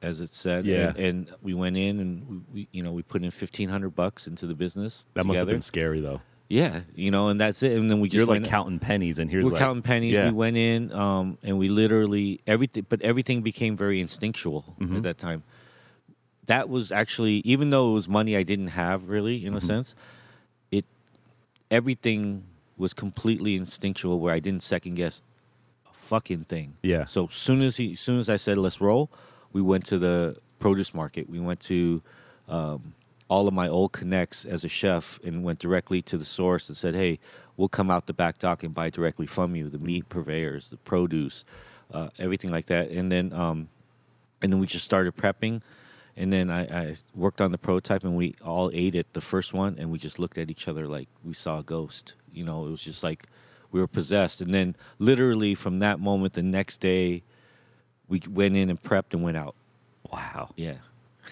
[0.03, 0.67] as it said.
[0.67, 0.91] Yeah.
[0.91, 3.91] And, and we went in and we, we you know we put in fifteen hundred
[3.97, 5.07] bucks into the business.
[5.15, 6.21] That must have been scary though.
[6.51, 7.79] Yeah, you know, and that's it.
[7.79, 10.15] And then we just You're like counting pennies, and here's we're like, counting pennies.
[10.15, 10.27] Yeah.
[10.27, 14.97] We went in, um, and we literally everything, but everything became very instinctual Mhm.
[14.97, 15.45] at that time.
[16.47, 19.63] That was actually, even though it was money I didn't have really, in a Mhm.
[19.63, 19.95] sense,
[20.73, 20.85] it
[21.71, 22.43] everything
[22.77, 25.23] was completely instinctual, where I didn't second guess
[25.89, 26.75] a fucking thing.
[26.83, 27.05] Yeah.
[27.05, 29.09] So soon as he, soon as I said let's roll,
[29.53, 31.31] we went to the produce market.
[31.31, 32.03] We went to
[32.49, 32.95] um,
[33.31, 36.77] all of my old connects as a chef and went directly to the source and
[36.77, 37.21] said, "Hey,
[37.57, 40.77] we'll come out the back dock and buy directly from you the meat purveyors, the
[40.77, 41.45] produce,
[41.93, 43.69] uh, everything like that." And then, um,
[44.43, 45.63] and then we just started prepping.
[46.17, 49.55] And then I, I worked on the prototype, and we all ate it, the first
[49.55, 52.15] one, and we just looked at each other like we saw a ghost.
[52.33, 53.27] You know, it was just like
[53.71, 54.41] we were possessed.
[54.41, 57.23] And then, literally, from that moment, the next day,
[58.09, 59.55] we went in and prepped and went out.
[60.11, 60.51] Wow.
[60.57, 60.79] Yeah.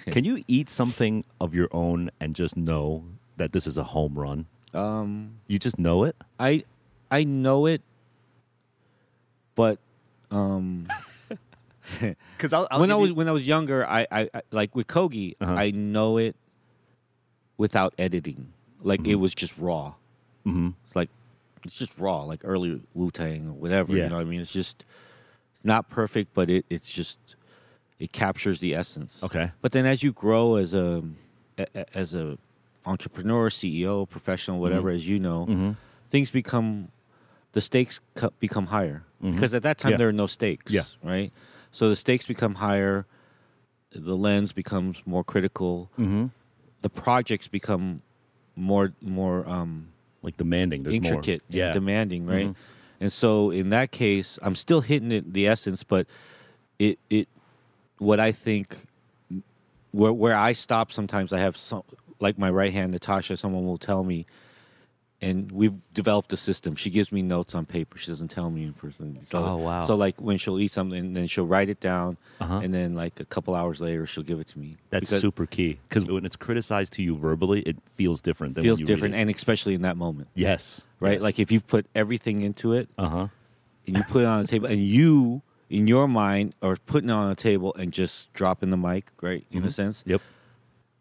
[0.07, 3.05] Can you eat something of your own and just know
[3.37, 4.47] that this is a home run?
[4.75, 6.17] Um, You just know it.
[6.39, 6.65] I
[7.11, 7.83] I know it,
[9.55, 9.79] but
[10.31, 10.89] um,
[12.37, 15.37] Because I'll, when I was when I was younger, I, I, I like with Kogi,
[15.41, 15.55] Uh-huh.
[15.55, 16.37] I know it
[17.57, 18.53] without editing.
[18.83, 19.21] Like it Mhm.
[19.21, 19.95] was just raw.
[20.47, 20.71] Mm-hmm.
[20.85, 21.09] It's like
[21.65, 23.97] it's just raw, like early Wu Tang or whatever.
[23.97, 24.05] Yeah.
[24.05, 24.41] You know what I mean?
[24.41, 24.85] It's just
[25.55, 27.19] it's not perfect, but it it's just
[27.99, 29.23] it captures the essence.
[29.25, 29.51] Okay.
[29.61, 31.03] But then as you grow as a,
[31.59, 32.39] a- as a
[32.87, 35.71] entrepreneur, CEO, professional, whatever, as you know, Mm-hmm.
[36.11, 36.89] things become
[37.53, 39.35] the stakes co- become higher Mhm.
[39.35, 39.97] because at that time Yeah.
[39.99, 40.73] there are no stakes.
[40.73, 40.83] Yeah.
[41.03, 41.33] Right.
[41.71, 43.05] So the stakes become higher.
[43.91, 45.91] The lens becomes more critical.
[45.99, 46.27] Mm-hmm.
[46.83, 48.03] The projects become
[48.55, 49.89] more more um,
[50.23, 50.83] Like demanding.
[50.83, 51.59] There's intricate, more.
[51.59, 51.65] Yeah.
[51.67, 52.49] and demanding, right?
[52.49, 52.55] Mhm.
[53.01, 56.07] And so in that case, I'm still hitting it the essence, but
[56.79, 57.29] it it
[57.99, 58.77] what I think
[59.93, 61.83] where where I stop sometimes I have some
[62.21, 64.27] like my right hand Natasha, someone will tell me
[65.21, 66.77] and we've developed a system.
[66.77, 67.99] She gives me notes on paper.
[67.99, 69.19] She doesn't tell me in person.
[69.27, 69.85] So, Oh, wow.
[69.85, 72.61] So like when she'll eat something, then she'll write it down, Uh-huh.
[72.63, 74.77] and then like a couple hours later, she'll give it to me.
[74.91, 78.55] That's Because super key because when it's criticized to you verbally, it feels different.
[78.55, 80.83] Than feels when you read different, and especially in that moment, yes.
[81.01, 81.21] right?
[81.21, 83.29] Like if you put everything into it, uh huh.
[83.89, 87.13] and you put it on the table, and you, in your mind, or putting it
[87.13, 89.45] on a table and just dropping the mic, right?
[89.51, 89.73] In a Mhm.
[89.73, 90.03] sense.
[90.07, 90.23] Yep.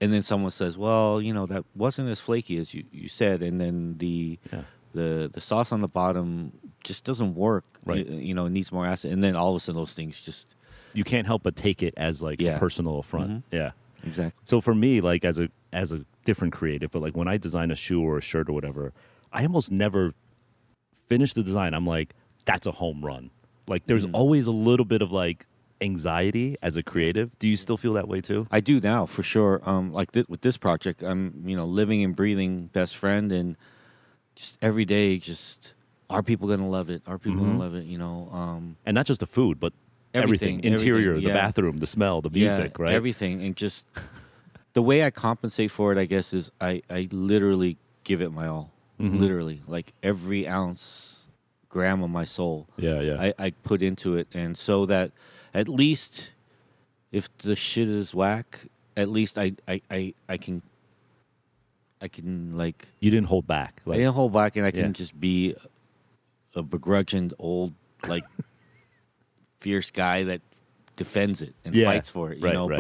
[0.02, 3.42] And then someone says, "Well, you know, that wasn't as flaky as you, you said,"
[3.42, 4.64] and then the Yeah.
[4.94, 6.52] the the sauce on the bottom
[6.84, 7.66] just doesn't work.
[7.86, 8.06] Right.
[8.08, 10.20] You, you know, it needs more acid, and then all of a sudden those things
[10.22, 10.56] just
[10.94, 12.56] You can't help but take it as like Yeah.
[12.56, 13.30] a personal affront.
[13.32, 13.44] Mhm.
[13.52, 13.72] Yeah.
[14.04, 14.40] exactly.
[14.44, 17.72] So for me, like as a as a different creative, but like when I design
[17.72, 18.94] a shoe or a shirt or whatever,
[19.34, 20.14] I almost never
[21.08, 21.74] finish the design.
[21.74, 22.14] I'm like,
[22.46, 23.32] that's a home run.
[23.68, 24.12] Like there's Mm.
[24.14, 25.46] always a little bit of like
[25.82, 27.38] anxiety as a creative.
[27.40, 28.48] Do you still feel that way too?
[28.52, 29.62] I do now for sure.
[29.66, 33.58] Um, like th- with this project, I'm you know living and breathing best friend, and
[34.36, 35.74] just every day, just
[36.10, 37.02] are people gonna love it?
[37.06, 37.46] Are people Mhm.
[37.48, 37.86] gonna love it?
[37.86, 39.74] You know, um, And not just the food, but
[40.14, 42.94] everything, Everything, interior, everything, the bathroom, the smell, the music, yeah, right?
[42.94, 43.86] Everything, and just
[44.74, 48.48] the way I compensate for it, I guess, is I I literally give it my
[48.48, 48.72] all.
[49.00, 49.20] Mhm.
[49.20, 51.17] Literally, like every ounce,
[51.70, 52.68] gram of my soul.
[52.78, 53.22] yeah, yeah.
[53.22, 55.12] I, I put into it, and so that
[55.54, 56.34] at least
[57.12, 60.62] if the shit is whack, at least I I, I, I can
[62.02, 63.82] I can like you didn't hold back.
[63.88, 64.92] I didn't hold back, and I can Yeah.
[64.92, 65.56] just be
[66.56, 67.74] a begrudging old
[68.08, 68.24] like
[69.60, 70.42] fierce guy that
[70.96, 72.68] defends it and Yeah, fights for it, you right, know.
[72.70, 72.78] right.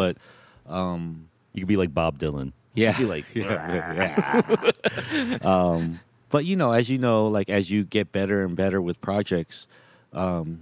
[0.65, 2.51] But um, you could be like Bob Dylan.
[2.75, 5.37] yeah, Just be like, Yeah, yeah.
[5.41, 8.99] um, but you know, as you know, like as you get better and better with
[9.01, 9.67] projects,
[10.13, 10.61] um,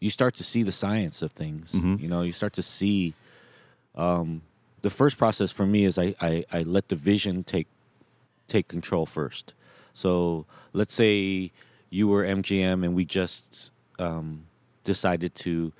[0.00, 1.72] you start to see the science of things.
[1.72, 2.00] Mhm.
[2.00, 3.14] You know, you start to see.
[3.94, 4.42] Um,
[4.82, 7.66] the first process for me is I, I, I let the vision take
[8.46, 9.52] take control first.
[9.92, 11.50] So let's say
[11.90, 14.44] you were MGM and we just um,
[14.84, 15.72] decided to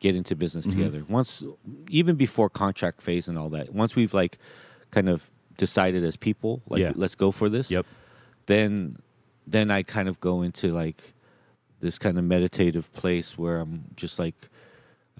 [0.00, 0.70] get into business Mhm.
[0.72, 1.04] together.
[1.08, 1.42] Once,
[1.90, 4.38] even before contract phase and all that, once we've like
[4.90, 6.92] kind of decided as people, like Yeah.
[6.96, 7.70] let's go for this.
[7.70, 7.86] Yep.
[8.46, 8.98] Then,
[9.46, 11.14] then I kind of go into like
[11.80, 14.34] this kind of meditative place where I'm just like,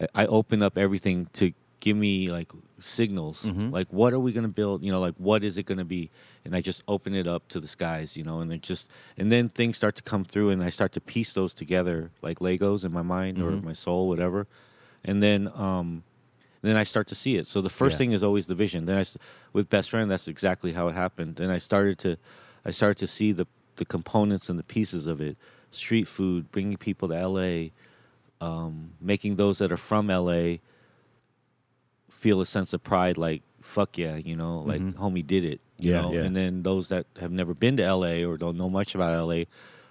[0.00, 3.70] I, I open up everything to give me like signals, Mm-hmm.
[3.70, 4.82] like what are we gonna build?
[4.82, 6.10] You know, like what is it gonna be?
[6.44, 9.30] And I just open it up to the skies, you know, and it just and
[9.30, 12.84] then things start to come through, and I start to piece those together like Legos
[12.84, 13.66] in my mind or Mm-hmm.
[13.66, 14.46] my soul, whatever.
[15.04, 16.02] And then, um,
[16.62, 17.46] then I start to see it.
[17.46, 17.98] So the first Yeah.
[17.98, 18.86] thing is always the vision.
[18.86, 19.04] Then I,
[19.52, 21.36] with best friend, that's exactly how it happened.
[21.36, 22.16] Then I started to,
[22.66, 25.37] I started to see the the components and the pieces of it.
[25.70, 27.68] Street food, bringing people to LA,
[28.40, 30.57] um, making those that are from LA
[32.11, 35.90] feel a sense of pride, like fuck yeah, you know, like homie did it, you
[35.92, 36.12] Yeah, know.
[36.12, 36.22] yeah.
[36.22, 39.44] And then those that have never been to LA or don't know much about LA,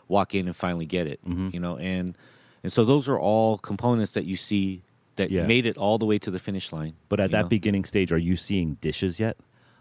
[0.07, 1.49] walk in and finally get it, Mm-hmm.
[1.53, 1.77] you know.
[1.77, 2.17] And
[2.63, 4.81] and so those are all components that you see
[5.17, 5.45] that Yeah.
[5.45, 6.93] made it all the way to the finish line.
[7.09, 7.47] But at that know?
[7.49, 9.37] beginning stage, are you seeing dishes yet?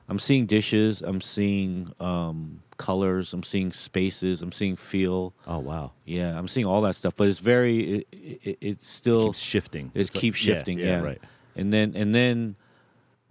[0.08, 1.00] I'm seeing dishes.
[1.02, 3.32] I'm seeing um, colors.
[3.32, 4.42] I'm seeing spaces.
[4.42, 5.32] I'm seeing feel.
[5.46, 7.14] Oh wow, Yeah, I'm seeing all that stuff.
[7.16, 7.98] But it's very.
[8.00, 9.26] It, it, it's still.
[9.28, 9.90] keeps shifting.
[9.94, 10.78] It It's like- keeps yeah, shifting.
[10.78, 11.20] Yeah, right.
[11.56, 12.56] And then and then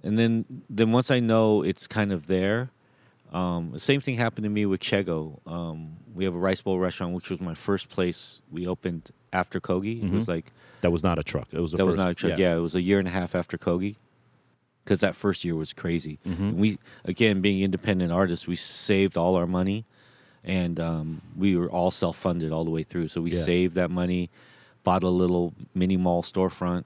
[0.04, 2.70] and then then once I know it's kind of there.
[3.34, 5.40] Um, the same thing happened to me with Chego.
[5.48, 9.60] Um, we have a rice bowl restaurant, which was my first place we opened after
[9.60, 10.04] Kogi.
[10.04, 11.48] It was like That was not a truck.
[11.52, 12.38] It was the that was not a truck.
[12.38, 12.56] Yeah.
[12.56, 13.96] it was a year and a half after Kogi.
[14.84, 16.20] Because that first year was crazy.
[16.28, 16.58] Mm-hmm.
[16.58, 19.86] We again being independent artists, we saved all our money,
[20.44, 23.08] and um, we were all self funded all the way through.
[23.08, 23.40] So we Yeah.
[23.42, 24.30] saved that money,
[24.84, 26.86] bought a little mini mall storefront,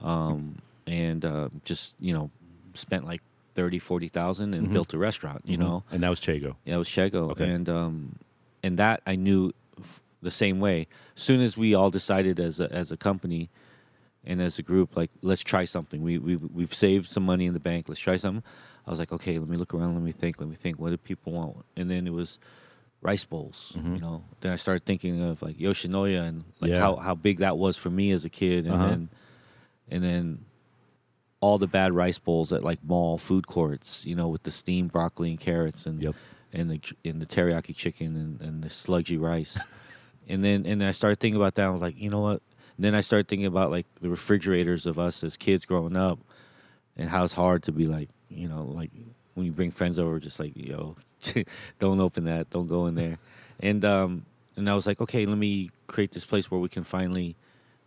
[0.00, 2.30] um, and uh, just you know
[2.74, 3.20] spent like
[3.54, 5.42] thirty, forty thousand and built a restaurant.
[5.44, 6.56] You know, and that was Chego.
[6.64, 7.30] yeah, it was Chego, Mm-hmm.
[7.42, 7.50] Okay.
[7.50, 8.16] and um,
[8.62, 10.86] and that I knew f- the same way.
[11.16, 13.50] As soon as we all decided as a, as a company
[14.26, 16.02] and as a group, like let's try something.
[16.02, 17.88] We we we've saved some money in the bank.
[17.88, 18.42] Let's try something.
[18.86, 19.94] I was like, okay, let me look around.
[19.94, 20.38] Let me think.
[20.40, 20.78] Let me think.
[20.78, 21.64] What do people want?
[21.76, 22.38] And then it was
[23.00, 23.72] rice bowls.
[23.76, 23.94] Mm-hmm.
[23.96, 24.24] You know.
[24.40, 26.80] Then I started thinking of like Yoshinoya and like Yeah.
[26.80, 28.88] how how big that was for me as a kid, and Uh-huh.
[28.88, 29.08] then
[29.90, 30.44] and then
[31.40, 34.90] all the bad rice bowls at like mall food courts, you know, with the steamed
[34.92, 36.14] broccoli and carrots and Yep.
[36.52, 39.58] and the and the teriyaki chicken and, and the sludgy rice.
[40.28, 41.66] and then and then I started thinking about that.
[41.66, 42.42] I was like, you know what?
[42.76, 46.18] And then I started thinking about like the refrigerators of us as kids growing up,
[46.96, 48.90] and how it's hard to be like, you know, like
[49.34, 50.96] when you bring friends over, just like, yo,
[51.78, 53.18] don't open that, don't go in there.
[53.60, 56.84] And um and I was like, okay, let me create this place where we can
[56.84, 57.36] finally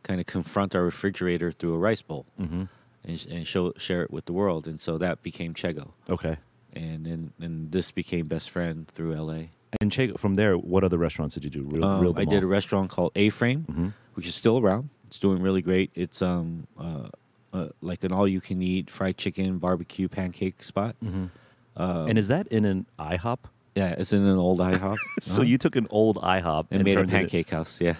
[0.03, 2.63] kind of confront our refrigerator through a rice bowl Mm-hmm.
[3.03, 4.67] and, and show share it with the world.
[4.67, 6.37] And so that became Chego, Okay.
[6.73, 9.51] and then and this became best friend through L.A.
[9.79, 11.63] And Chego, from there, what other restaurants did you do?
[11.63, 13.93] Real, Um, I did a restaurant called A Frame, Mhm.
[14.15, 14.89] which is still around.
[15.07, 15.91] It's doing really great.
[15.95, 17.09] It's um uh,
[17.53, 20.95] uh like an all you can eat fried chicken barbecue pancake spot.
[21.03, 21.29] Mhm.
[21.75, 23.39] Uh, and is that in an IHOP?
[23.75, 24.97] yeah, it's in an old IHOP.
[25.21, 25.41] So Uh-huh.
[25.43, 27.79] you took an old IHOP and and, made a pancake house.
[27.79, 27.95] Yeah,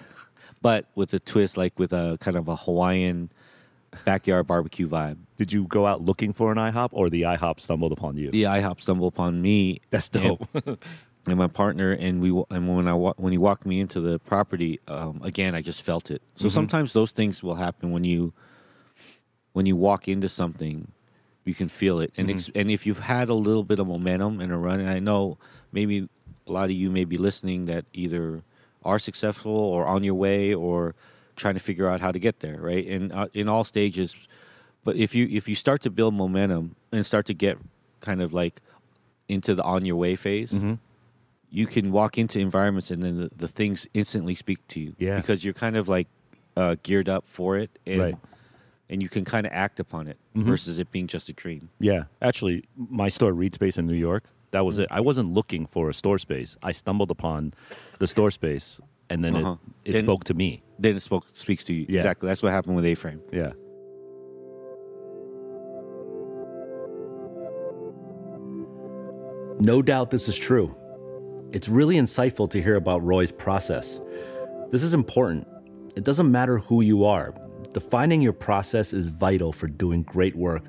[0.60, 3.30] but with a twist, like with a kind of a Hawaiian
[4.04, 5.16] backyard barbecue vibe.
[5.38, 8.30] Did you go out looking for an IHOP, or the IHOP stumbled upon you?
[8.30, 10.46] The IHOP stumbled upon me That's dope.
[10.52, 10.76] and
[11.36, 15.20] my partner and we and when I when he walked me into the property um,
[15.22, 16.22] again I just felt it.
[16.36, 16.52] So Mhm.
[16.52, 18.32] sometimes those things will happen when you
[19.52, 20.92] when you walk into something
[21.44, 22.12] you can feel it.
[22.16, 24.88] And ex- and if you've had a little bit of momentum and a run and
[24.90, 25.38] I know
[25.72, 26.08] maybe
[26.46, 28.42] a lot of you may be listening that either
[28.84, 30.94] are successful or on your way or
[31.36, 32.86] trying to figure out how to get there right?
[32.86, 34.14] And uh, in all stages
[34.84, 37.58] but if you if you start to build momentum and start to get
[38.00, 38.60] kind of like
[39.28, 40.74] into the on your way phase hmm
[41.50, 44.94] you can walk into environments and then the, the things instantly speak to you.
[44.98, 45.16] Yeah.
[45.16, 46.08] Because you're kind of like
[46.56, 48.16] uh, geared up for it and Right.
[48.90, 50.44] and you can kind of act upon it Mhm.
[50.44, 51.70] versus it being just a dream.
[51.78, 54.88] Yeah, actually, my store, Reed Space in New York, that was it.
[54.90, 56.56] I wasn't looking for a store space.
[56.62, 57.52] I stumbled upon
[57.98, 58.80] the store space,
[59.10, 59.56] and then Uh-huh.
[59.84, 60.62] it, it Then- spoke to me.
[60.78, 61.86] Then it spoke speaks to you.
[61.88, 61.98] Yeah.
[62.00, 62.26] Exactly.
[62.28, 63.20] That's what happened with A Frame.
[63.32, 63.52] Yeah.
[69.60, 70.74] No doubt this is true.
[71.50, 74.02] It's really insightful to hear about Roy's process.
[74.70, 75.48] This is important.
[75.96, 77.34] It doesn't matter who you are,
[77.72, 80.64] defining your process is vital for doing great work,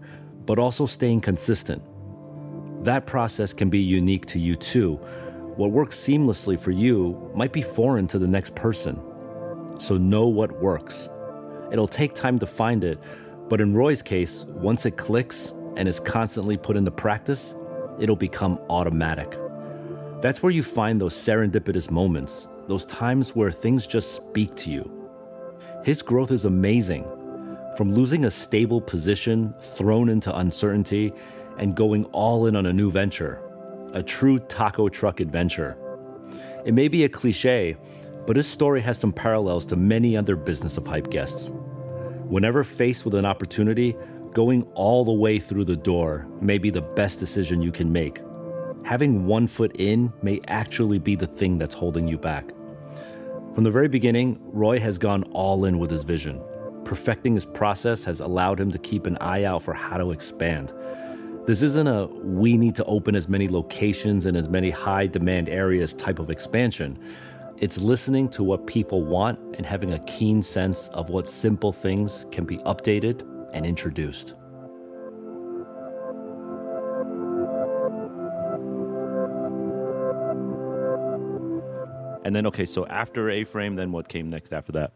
[0.45, 1.83] but also staying consistent.
[2.85, 4.93] That process can be unique to you too.
[5.57, 9.01] What works seamlessly for you might be foreign to the next person.
[9.79, 11.09] So know what works.
[11.73, 12.99] It'll take time to find it,
[13.49, 17.53] but in Roy's case, once it clicks and is constantly put into practice,
[17.99, 19.37] it'll become automatic.
[20.21, 24.91] That's where you find those serendipitous moments, those times where things just speak to you.
[25.85, 27.05] His growth is amazing.
[27.77, 31.13] From losing a stable position, thrown into uncertainty,
[31.57, 33.41] and going all in on a new venture,
[33.93, 35.77] a true taco truck adventure.
[36.65, 37.77] It may be a cliche,
[38.27, 41.49] but his story has some parallels to many other Business of Hype guests.
[42.27, 43.95] Whenever faced with an opportunity,
[44.33, 48.19] going all the way through the door may be the best decision you can make.
[48.83, 52.49] Having one foot in may actually be the thing that's holding you back.
[53.53, 56.41] From the very beginning, Roy has gone all in with his vision.
[56.85, 60.73] Perfecting his process has allowed him to keep an eye out for how to expand.
[61.45, 65.49] This isn't a we need to open as many locations in as many high demand
[65.49, 66.97] areas type of expansion.
[67.57, 72.25] It's listening to what people want and having a keen sense of what simple things
[72.31, 74.35] can be updated and introduced.
[82.23, 84.91] And then, okay, so after A Frame, then what came next after that?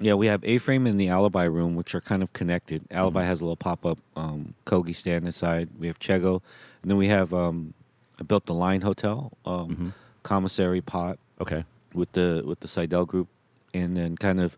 [0.00, 2.82] Yeah, we have A Frame and the Alibi Room, which are kind of connected.
[2.90, 5.68] Alibi has a little pop up um, Kogi stand inside.
[5.78, 6.40] We have Chego,
[6.82, 7.74] and then we have um,
[8.18, 11.64] I built the Line Hotel, um, commissary pot Okay.
[11.94, 13.28] with the with the Sydell Group,
[13.74, 14.56] and then kind of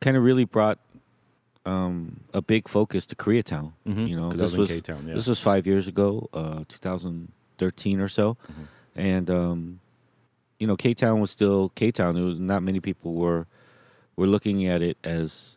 [0.00, 0.78] kind of really brought
[1.66, 3.72] um, a big focus to Koreatown.
[3.86, 5.14] Mhm, You know, this was was yeah.
[5.14, 8.62] this was five years ago, uh, 2013 or so, Mm-hmm.
[9.00, 9.80] and um,
[10.58, 12.14] you know, K Town was still K Town.
[12.14, 13.46] There was not many people were
[14.16, 15.56] were looking at it as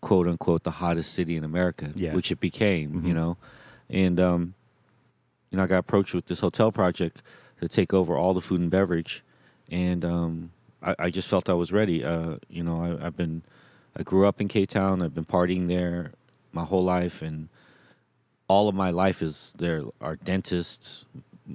[0.00, 2.14] quote unquote the hottest city in America, Yeah.
[2.14, 3.02] which it became.
[3.02, 3.06] Mhm.
[3.08, 3.36] You know,
[3.90, 4.54] and um,
[5.50, 7.22] you know, I got approached with this hotel project
[7.60, 9.22] to take over all the food and beverage,
[9.70, 10.50] and um,
[10.82, 12.04] I, I just felt I was ready.
[12.04, 13.42] Uh, you know, I, I've been,
[13.96, 15.02] I grew up in K Town.
[15.02, 16.12] I've been partying there
[16.52, 17.48] my whole life, and
[18.48, 19.82] all of my life is there.
[20.00, 21.04] Our dentists,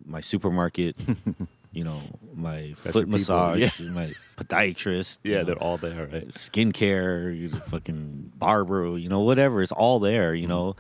[0.06, 0.96] my supermarket,
[1.72, 2.02] you know,
[2.34, 3.90] my That's foot people, massage, yeah.
[3.92, 6.28] my podiatrist, you Yeah, know, they're all there, right?
[6.30, 9.62] skincare, you know, fucking barber, you know, whatever.
[9.62, 10.76] It's all there, you know.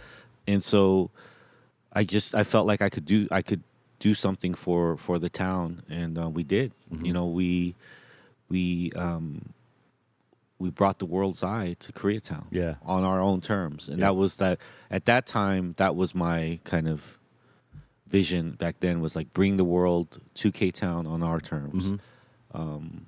[0.48, 1.12] And so
[1.94, 3.62] I just I felt like I could do I could
[4.00, 6.72] do something for for the town, and uh, we did.
[7.02, 7.76] You know, we
[8.50, 9.54] we um
[10.60, 12.76] we brought the world's eye to Koreatown, Yeah.
[12.84, 14.08] on our own terms, and Yeah.
[14.08, 14.58] that was that.
[14.90, 17.17] At that time, that was my kind of
[18.10, 19.02] vision back then.
[19.02, 22.00] Was like bring the world to K Town on our terms
[22.54, 23.06] Um,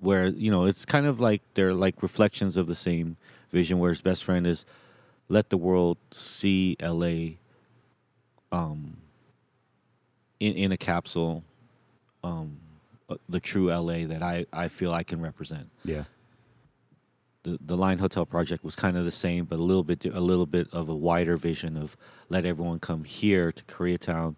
[0.00, 3.16] where you know it's kind of like they're like reflections of the same
[3.52, 4.64] vision where his best friend is
[5.28, 7.36] let the world see LA
[8.52, 8.96] um
[10.38, 11.44] in in a capsule
[12.24, 12.58] um
[13.08, 16.04] uh, the true LA that I I feel I can represent Yeah.
[17.42, 20.20] The the Line Hotel project was kind of the same, but a little bit a
[20.20, 21.96] little bit of a wider vision of
[22.28, 24.36] let everyone come here to Koreatown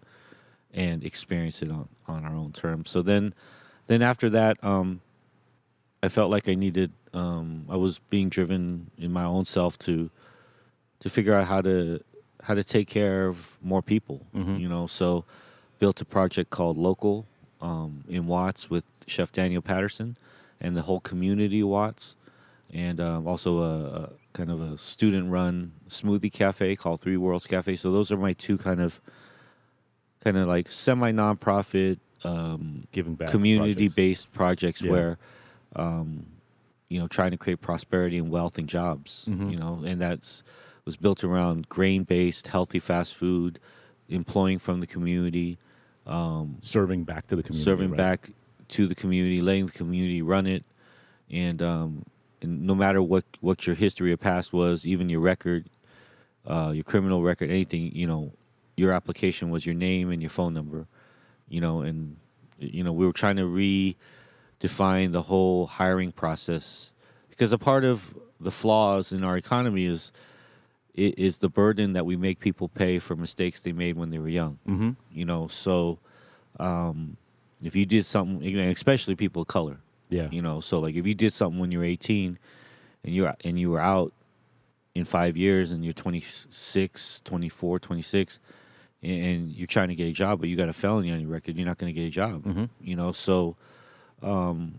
[0.73, 2.89] and experience it on, on our own terms.
[2.89, 3.33] So then
[3.87, 5.01] then after that, um,
[6.01, 10.09] I felt like I needed um, I was being driven in my own self to
[10.99, 12.03] to figure out how to
[12.43, 14.25] how to take care of more people.
[14.59, 15.25] You know, so
[15.79, 17.25] built a project called Local
[17.61, 20.17] um, in Watts with Chef Daniel Patterson
[20.59, 22.15] and the whole community Watts
[22.73, 27.75] and um, also a, a kind of a student-run smoothie cafe called Three Worlds Cafe.
[27.75, 28.99] So those are my two kind of
[30.23, 33.29] kind of like semi nonprofit um, Giving back.
[33.29, 34.91] community-based projects, Yeah.
[34.91, 35.17] where
[35.75, 36.25] um,
[36.89, 39.25] you know trying to create prosperity and wealth and jobs.
[39.29, 39.51] Mhm.
[39.51, 40.41] You know, and that's
[40.85, 43.57] was built around grain-based, healthy fast food,
[44.09, 45.57] employing from the community
[46.61, 47.63] Serving back to the community.
[47.63, 47.97] serving right?
[47.97, 48.31] back
[48.69, 50.63] to the community, letting the community run it,
[51.29, 52.03] and um,
[52.43, 55.65] and no matter what what your history or past was, even your record,
[56.45, 58.31] uh, your criminal record, anything, you know,
[58.75, 60.85] your application was your name and your phone number,
[61.49, 62.17] you know, and
[62.59, 63.43] you know we were trying to
[64.59, 66.91] redefine the whole hiring process
[67.29, 70.11] because a part of the flaws in our economy is
[70.95, 74.29] is the burden that we make people pay for mistakes they made when they were
[74.29, 74.91] young Mm-hmm.
[75.11, 75.97] you know so
[76.59, 77.17] um
[77.63, 79.77] if you did something especially people of color
[80.13, 80.29] Yeah.
[80.31, 82.37] you know so like if you did something when you're 18
[83.03, 84.13] and you're and you were out
[84.95, 88.39] in 5 years and you're 26 24 26
[89.01, 91.57] and- you're trying to get a job but you got a felony on your record
[91.57, 92.69] you're not going to get a job Mhm.
[92.81, 93.55] you know so
[94.21, 94.75] um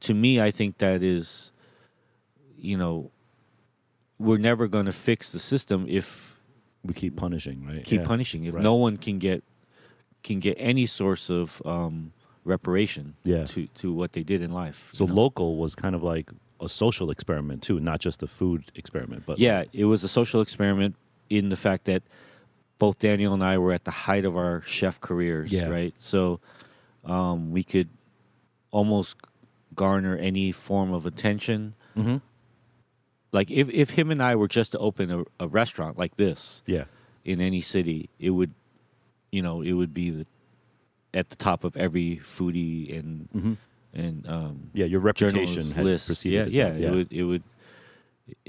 [0.00, 1.50] to me i think that is
[2.58, 3.10] you know
[4.18, 6.34] we're never going to fix the system if
[6.82, 7.84] We keep punishing, right?
[7.84, 8.06] keep Yeah.
[8.06, 8.62] punishing if Right.
[8.62, 9.42] no one can get
[10.22, 12.12] can get any source of um,
[12.46, 13.44] reparation Yeah.
[13.46, 14.88] to to what they did in life.
[14.92, 15.14] So you know?
[15.22, 16.30] local was kind of like
[16.60, 19.24] a social experiment too, not just a food experiment.
[19.26, 20.94] But yeah, it was a social experiment
[21.28, 22.02] in the fact that
[22.78, 25.68] both Daniel and I were at the height of our chef careers, Yeah.
[25.68, 25.94] right?
[25.98, 26.40] So
[27.04, 27.88] um, we could
[28.70, 29.16] almost
[29.74, 31.74] garner any form of attention.
[31.96, 32.20] Mhm.
[33.32, 36.62] Like if if him and I were just to open a, a restaurant like this,
[36.66, 36.84] yeah,
[37.24, 38.52] in any city, it would,
[39.30, 40.26] you know, it would be the
[41.16, 43.56] at the top of every foodie and
[43.94, 46.06] and um, Yeah, your reputation had list.
[46.06, 47.12] preceded Yeah, yeah, itself, it would.
[47.12, 47.42] It would.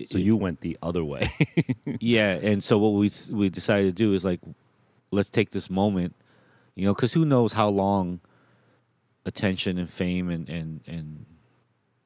[0.10, 1.30] So you went the other way.
[2.00, 4.42] Yeah, and so what we we decided to do is like,
[5.12, 6.14] let's take this moment,
[6.76, 8.20] you know, because who knows how long
[9.26, 11.26] attention and fame and and and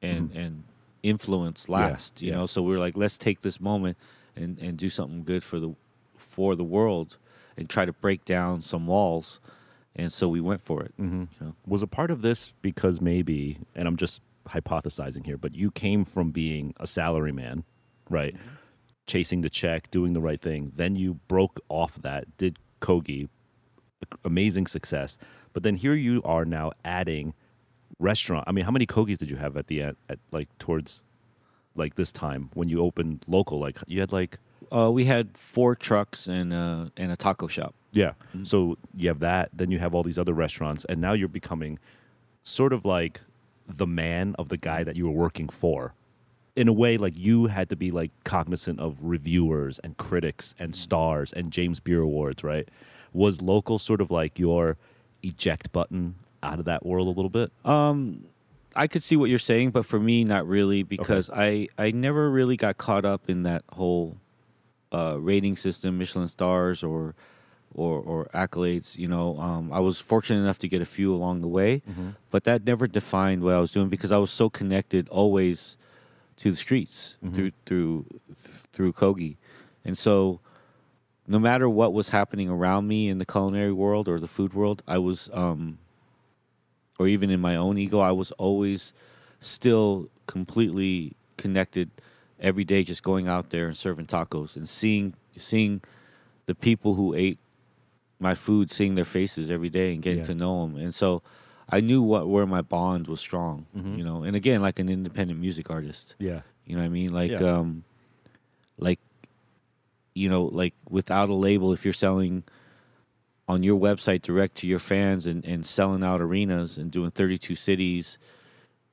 [0.02, 0.64] and and
[1.02, 2.34] influence last, you Mm-hmm.
[2.34, 2.40] yeah.
[2.40, 2.46] know.
[2.46, 3.96] So we are like, let's take this moment
[4.36, 5.74] and and do something good for the
[6.16, 7.16] for the world,
[7.56, 9.40] and try to break down some walls,
[9.96, 10.92] and so we went for it.
[10.98, 11.24] Mm-hmm.
[11.40, 15.54] You know, was a part of this because maybe, and I'm just hypothesizing here, but
[15.54, 17.64] you came from being a salaryman,
[18.08, 18.34] right?
[19.06, 20.72] Chasing the check, doing the right thing.
[20.74, 23.28] Then you broke off that, did Kogi,
[24.24, 25.18] amazing success.
[25.52, 27.34] But then here you are now adding
[27.98, 28.44] restaurant.
[28.46, 31.02] I mean, how many Kogis did you have at the end, at like towards
[31.74, 33.58] like this time when you opened local?
[33.60, 34.38] Like you had like
[34.74, 37.74] uh, we had four trucks and uh, and a taco shop.
[37.92, 38.12] Yeah.
[38.42, 41.78] So you have that, then you have all these other restaurants, and now you're becoming
[42.42, 43.20] sort of like
[43.68, 45.94] the man of the guy that you were working for.
[46.54, 50.74] In a way, like you had to be like cognizant of reviewers and critics and
[50.74, 52.68] stars and James Beard Awards, right?
[53.12, 54.76] Was local sort of like your
[55.22, 57.52] eject button out of that world a little bit?
[57.64, 58.24] Um,
[58.74, 62.30] I could see what you're saying, but for me, not really, because I I never
[62.30, 64.16] really got caught up in that whole
[64.92, 67.14] uh, rating system, Michelin stars or
[67.74, 68.96] or or accolades.
[68.98, 71.82] You know, um, I was fortunate enough to get a few along the way,
[72.30, 75.76] but that never defined what I was doing because I was so connected always
[76.36, 78.06] to the streets through through
[78.72, 79.36] through Kogi,
[79.84, 80.40] and so
[81.26, 84.82] no matter what was happening around me in the culinary world or the food world,
[84.88, 85.78] I was, um,
[86.98, 88.92] or even in my own ego, I was always
[89.40, 91.90] still completely connected
[92.42, 95.80] every day, just going out there and serving tacos and seeing seeing
[96.46, 97.38] the people who ate
[98.20, 100.24] my food, seeing their faces every day and getting Yeah.
[100.26, 101.22] to know them, and so.
[101.74, 105.40] I knew what where my bond was strong, you know, and again, like an independent
[105.40, 106.42] music artist, Yeah.
[106.66, 107.14] you know what I mean?
[107.14, 107.38] Like Yeah.
[107.60, 107.84] um
[108.76, 108.98] like
[110.14, 112.42] you know, like without a label if you're selling
[113.48, 117.54] on your website direct to your fans and, and selling out arenas and doing 32
[117.54, 118.18] cities,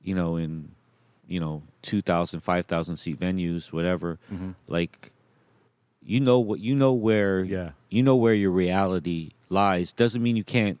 [0.02, 0.70] you know, in
[1.30, 4.18] you know, 2000, 5000 seat venues, whatever.
[4.66, 5.12] Like
[6.04, 7.70] you know what you know where Yeah.
[7.88, 10.78] you know where your reality lies doesn't mean you can't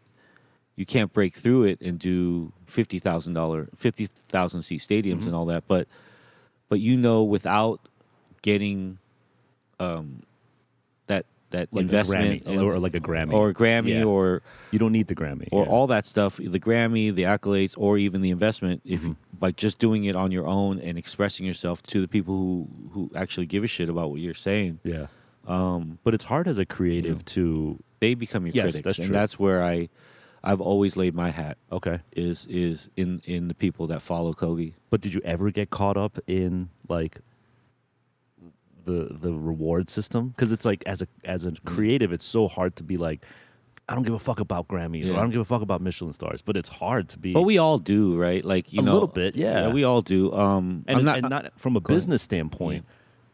[0.76, 5.26] you can't break through it and do fifty thousand dollar fifty thousand seat stadiums Mm-hmm.
[5.26, 5.86] and all that, but
[6.68, 7.80] but you know without
[8.42, 8.98] getting
[9.78, 10.22] um
[11.50, 13.32] that Like investment a Grammy, or like a Grammy.
[13.32, 14.04] or a Grammy Yeah.
[14.04, 15.48] or You don't need the Grammy.
[15.52, 15.70] or yeah.
[15.70, 19.12] all that stuff, the Grammy, the accolades, or even the investment, if Mm-hmm.
[19.38, 23.10] by just doing it on your own and expressing yourself to the people who who
[23.14, 25.06] actually give a shit about what you're saying, Yeah.
[25.46, 29.06] Um, but it's hard as a creative to they become your Yes, critics, that's and
[29.08, 29.14] true.
[29.14, 29.88] that's where I
[30.42, 31.98] I've always laid my hat okay.
[32.12, 34.72] is is in in the people that follow Kogi.
[34.90, 37.20] But did you ever get caught up in like
[38.84, 40.28] the the reward system?
[40.28, 43.24] Because it's like as a as a creative, it's so hard to be like,
[43.88, 46.12] I don't give a fuck about Grammys or I don't give a fuck about Michelin
[46.12, 46.42] stars.
[46.42, 47.32] But it's hard to be.
[47.32, 48.44] But we all do, right?
[48.44, 49.68] Like you A know, little bit, yeah.
[49.68, 50.32] we all do.
[50.32, 51.88] Um, and, not, and not from a ahead.
[51.88, 52.84] business standpoint.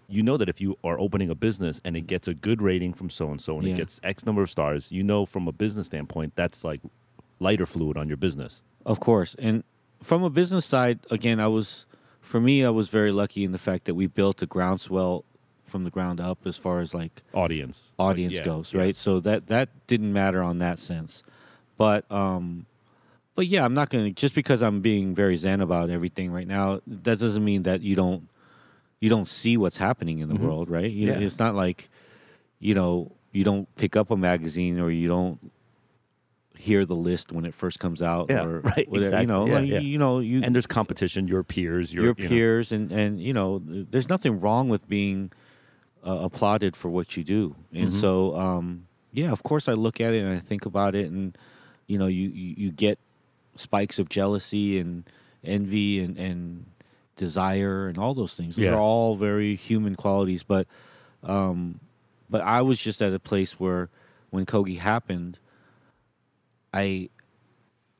[0.08, 2.94] You know that if you are opening a business and it gets a good rating
[2.94, 3.74] from so and so and Yeah.
[3.74, 6.80] it gets X number of stars, you know from a business standpoint that's like
[7.40, 8.62] lighter fluid on your business.
[8.84, 9.34] Of course.
[9.36, 9.64] And
[10.00, 11.86] from a business side, again, I was,
[12.20, 15.24] for me, I was very lucky in the fact that we built a groundswell
[15.66, 18.80] from the ground up as far as like Audience, audience Like, yeah, goes, yeah.
[18.80, 18.96] right?
[18.96, 21.22] So that that didn't matter on that sense.
[21.76, 22.66] But um
[23.34, 26.46] but yeah, I'm not going to just because I'm being very zen about everything right
[26.48, 28.28] now, that doesn't mean that you don't
[29.00, 30.90] you don't see what's happening in the world, right?
[30.90, 31.20] You Mm-hmm.
[31.20, 31.26] Yeah.
[31.26, 31.88] it's not like
[32.60, 35.52] you know, you don't pick up a magazine or you don't
[36.56, 39.20] hear the list when it first comes out Yeah, or right, whatever, exactly.
[39.20, 39.78] you know, Yeah, like, yeah.
[39.80, 41.28] you know, you And there's competition.
[41.28, 42.28] Your peers, your, your you know.
[42.30, 45.30] peers and and you know there's nothing wrong with being
[46.06, 48.00] uh, applauded for what you do and Mm-hmm.
[48.00, 51.36] so um yeah of course i look at it and i think about it and
[51.86, 52.98] you know you you, you get
[53.56, 55.04] spikes of jealousy and
[55.44, 56.66] envy and and
[57.16, 58.74] desire and all those things those Yeah.
[58.74, 60.66] are all very human qualities but
[61.24, 61.80] um
[62.30, 63.88] but i was just at a place where
[64.30, 65.38] when kogi happened
[66.72, 67.08] i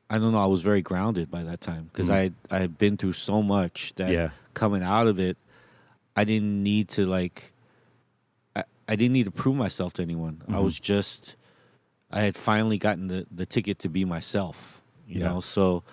[0.09, 0.39] I don't know.
[0.41, 3.91] I was very grounded by that time because I I had been through so much
[3.97, 4.13] that Mm.
[4.13, 4.29] Yeah.
[4.53, 5.35] coming out of it,
[6.15, 7.51] I didn't need to like.
[8.87, 10.35] I, didn't need to prove myself to anyone.
[10.43, 10.55] Mm-hmm.
[10.55, 11.35] I was just,
[12.11, 14.81] I had finally gotten the, the ticket to be myself.
[15.07, 15.27] You Yeah.
[15.33, 15.83] know, so,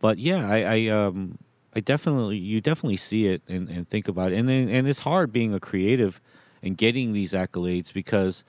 [0.00, 1.38] but yeah, I, I um
[1.76, 5.00] I definitely you definitely see it and, and think about it, and then and it's
[5.00, 6.20] hard being a creative
[6.62, 8.44] and getting these accolades because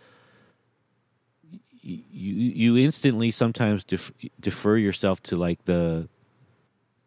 [1.82, 6.10] you you instantly sometimes def, defer yourself to like the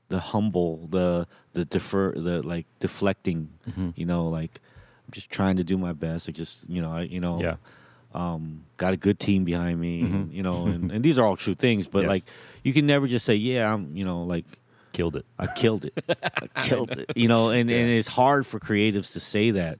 [0.08, 3.50] the humble, the the defer, the like deflecting.
[3.68, 3.90] Mm-hmm.
[3.96, 4.60] You know, like
[5.10, 6.28] just trying to do my best.
[6.28, 7.56] I just you know, I you know, Yeah.
[8.14, 10.00] um, got a good team behind me.
[10.02, 10.34] and, Mhm.
[10.34, 11.86] you know, and, and these are all true things.
[11.86, 12.08] But Yes.
[12.08, 12.24] like,
[12.64, 14.44] you can never just say, yeah, I'm you know, like
[14.92, 15.26] Killed it.
[15.38, 15.92] I killed it.
[16.56, 17.12] I killed it.
[17.14, 19.78] You know, and, and it's hard for creatives to say that.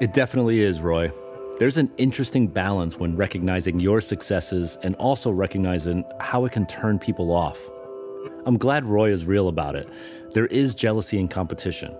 [0.00, 1.10] It definitely is, Roy.
[1.58, 6.98] There's an interesting balance when recognizing your successes and also recognizing how it can turn
[7.00, 7.58] people off.
[8.46, 9.88] I'm glad Roy is real about it.
[10.34, 11.94] There is jealousy and competition,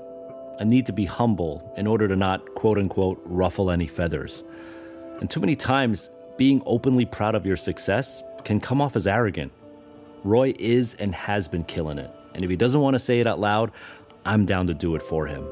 [0.58, 4.44] a need to be humble in order to not, quote unquote, ruffle any feathers.
[5.20, 9.52] And too many times, being openly proud of your success can come off as arrogant.
[10.24, 12.10] Roy is and has been killing it.
[12.34, 13.72] And if he doesn't want to say it out loud,
[14.24, 15.46] I'm down to do it for him.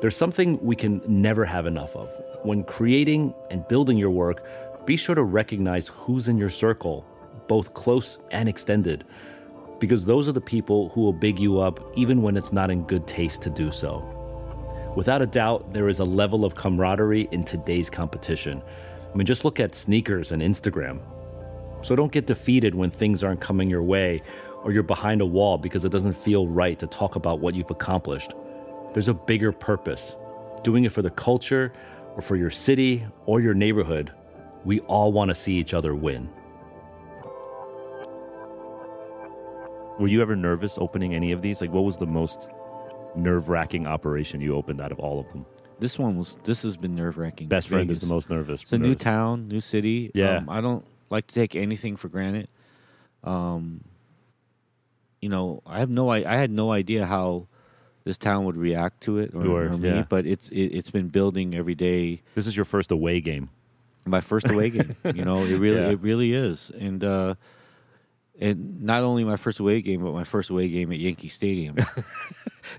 [0.00, 2.10] There's something we can never have enough of.
[2.42, 4.44] When creating and building your work,
[4.86, 7.04] be sure to recognize who's in your circle,
[7.48, 9.04] both close and extended,
[9.78, 12.82] because those are the people who will big you up even when it's not in
[12.82, 14.12] good taste to do so.
[14.96, 18.62] Without a doubt, there is a level of camaraderie in today's competition.
[19.12, 21.00] I mean, just look at sneakers and Instagram.
[21.82, 24.22] So don't get defeated when things aren't coming your way
[24.62, 27.70] or you're behind a wall because it doesn't feel right to talk about what you've
[27.70, 28.32] accomplished.
[28.94, 30.16] There's a bigger purpose.
[30.62, 31.72] Doing it for the culture
[32.16, 34.12] or for your city or your neighborhood,
[34.64, 36.28] we all want to see each other win.
[39.98, 41.60] Were you ever nervous opening any of these?
[41.60, 42.50] Like, what was the most
[43.14, 45.46] nerve wracking operation you opened out of all of them?
[45.78, 46.36] This one was.
[46.44, 47.48] This has been nerve wracking.
[47.48, 48.62] Best friend is the most nervous.
[48.62, 50.10] It's a new town, new city.
[50.14, 50.38] Yeah.
[50.38, 52.48] Um, I don't like to take anything for granted.
[53.24, 53.84] Um,
[55.20, 56.08] you know, I have no.
[56.08, 57.48] I, I had no idea how
[58.04, 60.04] this town would react to it or, or me, yeah.
[60.08, 62.22] but it's it, it's been building every day.
[62.34, 63.50] This is your first away game.
[64.06, 64.94] My first away game.
[65.14, 65.90] You know, it really Yeah.
[65.90, 67.34] it really is, and uh,
[68.40, 71.76] and not only my first away game, but my first away game at Yankee Stadium.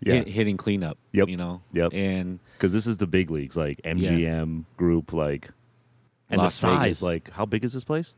[0.02, 0.16] Yeah.
[0.16, 0.98] hit, hitting cleanup.
[1.14, 1.30] Yep.
[1.30, 1.62] You know.
[1.72, 1.94] Yep.
[1.94, 5.50] And Because this is the big leagues, like MGM group, like,
[6.30, 6.80] and Las the size.
[6.82, 7.02] Vegas.
[7.02, 8.14] Like, how big is this place?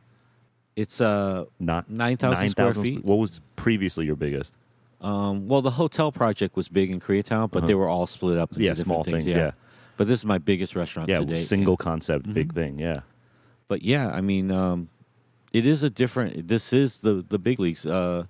[0.76, 3.06] it's uh Not 9,000 square 9,000 feet.
[3.06, 4.54] What was previously your biggest?
[5.00, 7.68] Um, well, the hotel project was big in Koreatown, but Uh-huh.
[7.68, 9.24] they were all split up into Yeah, different small things.
[9.26, 9.52] things, yeah.
[9.96, 11.38] But this is my biggest restaurant Yeah, to date.
[11.38, 12.34] single concept, Mm-hmm.
[12.34, 12.80] big thing.
[12.80, 13.02] Yeah.
[13.68, 14.90] But yeah, I mean, um,
[15.54, 16.48] it is a different.
[16.48, 17.86] This is the the big leagues.
[17.86, 18.26] Uh,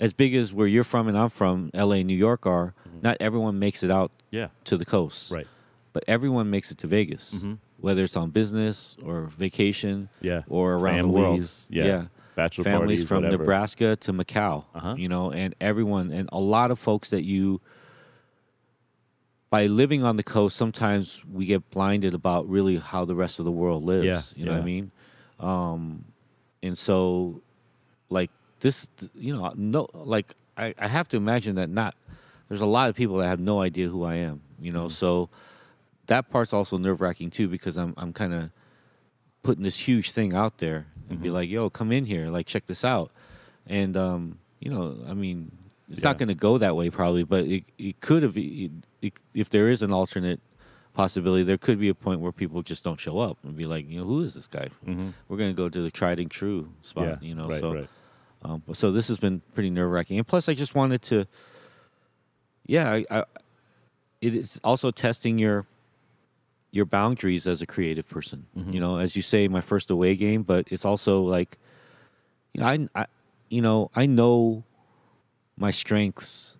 [0.00, 2.74] as big as where you're from and I'm from, L.A., New York are.
[3.02, 4.48] Not everyone makes it out Yeah.
[4.64, 5.46] to the coast, Right.
[5.92, 7.58] But everyone makes it to Vegas, Mhm.
[7.78, 10.42] whether it's on business or vacation, Yeah.
[10.48, 11.24] or around the world.
[11.26, 12.06] Families, yeah.
[12.34, 13.42] Bachelor families parties, from whatever.
[13.42, 14.94] Nebraska to Macau, Uh-huh.
[14.98, 17.60] you know, and everyone and a lot of folks that you
[19.50, 23.44] by living on the coast, sometimes we get blinded about really how the rest of
[23.44, 24.06] the world lives.
[24.06, 24.90] Yeah, you know what I mean?
[25.38, 26.04] Um,
[26.62, 27.40] and so,
[28.08, 31.94] like this, you know, no, like I, I have to imagine that not
[32.48, 34.40] there's a lot of people that have no idea who I am.
[34.60, 34.92] You know, Mm-hmm.
[34.94, 35.28] so
[36.06, 38.50] that part's also nerve wracking too because I'm I'm kind of
[39.42, 41.22] putting this huge thing out there and Mm-hmm.
[41.24, 43.10] be like, yo, come in here, like check this out.
[43.66, 45.50] And um, you know, I mean,
[45.90, 49.12] it's not going to go that way probably, but it it could have it, it,
[49.34, 50.40] if there is an alternate
[50.94, 53.88] possibility, there could be a point where people just don't show up and be like,
[53.88, 54.68] you know, who is this guy?
[54.86, 55.14] Mhm.
[55.28, 57.16] We're going to go to the tried and true spot, Yeah.
[57.20, 57.48] you know.
[57.48, 57.88] right, so right.
[58.42, 61.26] um, so this has been pretty nerve wracking, and plus, I just wanted to,
[62.66, 63.24] yeah, I, I,
[64.20, 65.66] it is also testing your
[66.74, 68.46] your boundaries as a creative person.
[68.56, 68.72] Mm-hmm.
[68.72, 71.58] You know, as you say, my first away game, but it's also like,
[72.54, 73.06] you know, I, I
[73.50, 74.64] you know, I know
[75.56, 76.56] my strengths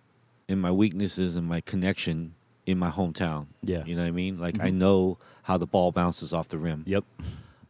[0.47, 2.35] and my weaknesses and my connection
[2.65, 3.47] in my hometown.
[3.61, 3.83] Yeah.
[3.85, 4.37] you know what I mean.
[4.37, 6.83] Like I know how the ball bounces off the rim.
[6.87, 7.03] Yep.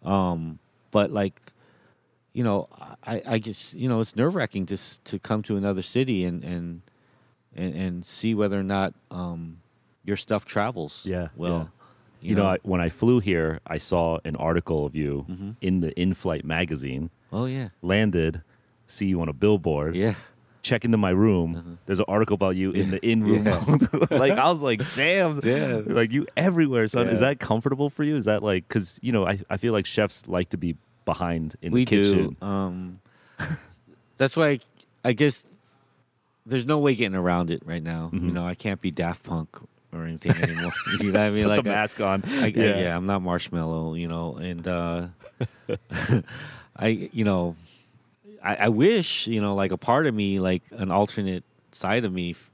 [0.04, 0.60] Um,
[0.92, 1.40] but like,
[2.34, 2.68] you know,
[3.06, 6.26] I, I just, you know, it's nerve wracking to s- to come to another city
[6.26, 6.82] and and
[7.56, 9.58] and, and see whether or not um,
[10.04, 11.06] your stuff travels.
[11.06, 11.70] Yeah, Well,
[12.20, 15.52] You, know, I, when I flew here, I saw an article of you Mm-hmm.
[15.62, 17.10] in the in-flight magazine.
[17.32, 18.42] oh yeah, Landed,
[18.88, 19.96] see you on a billboard.
[19.96, 20.16] yeah.
[20.64, 21.78] Check into my room.
[21.86, 23.46] There's an article about you in the in-room.
[23.46, 23.64] Yeah.
[24.18, 25.86] like I was like, damn, Damn.
[25.86, 27.10] like you everywhere, son.
[27.10, 28.16] Is that comfortable for you?
[28.16, 31.56] Is that like because you know I, I feel like chefs like to be behind
[31.62, 32.38] in we the kitchen.
[32.40, 32.46] do.
[32.46, 33.00] Um,
[34.18, 34.62] that's why
[35.04, 35.46] I guess
[36.46, 38.10] there's no way getting around it right now.
[38.14, 39.58] You know, I can't be Daft Punk
[39.92, 40.72] or anything anymore.
[41.00, 41.44] you know what I mean?
[41.44, 42.24] Put like the I- mask on.
[42.26, 42.80] I, yeah.
[42.80, 45.08] yeah, I'm not Marshmello, you know, and uh,
[46.78, 47.56] I, you know,
[48.44, 52.12] I, I wish, you know, like a part of me, like an alternate side of
[52.14, 52.52] me, f-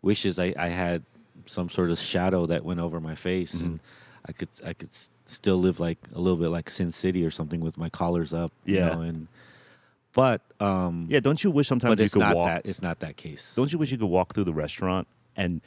[0.00, 1.02] wishes I, I had
[1.46, 3.86] some sort of shadow that went over my face, and Mm-hmm.
[4.28, 4.90] I could I could
[5.26, 8.52] still live like a little bit like Sin City or something with my collars up.
[8.64, 8.90] you Yeah.
[8.94, 9.26] know, and
[10.12, 12.46] but um, Yeah, don't you wish sometimes but you it's could not walk?
[12.46, 13.54] that it's not that case.
[13.56, 15.60] Don't you wish you could walk through the restaurant and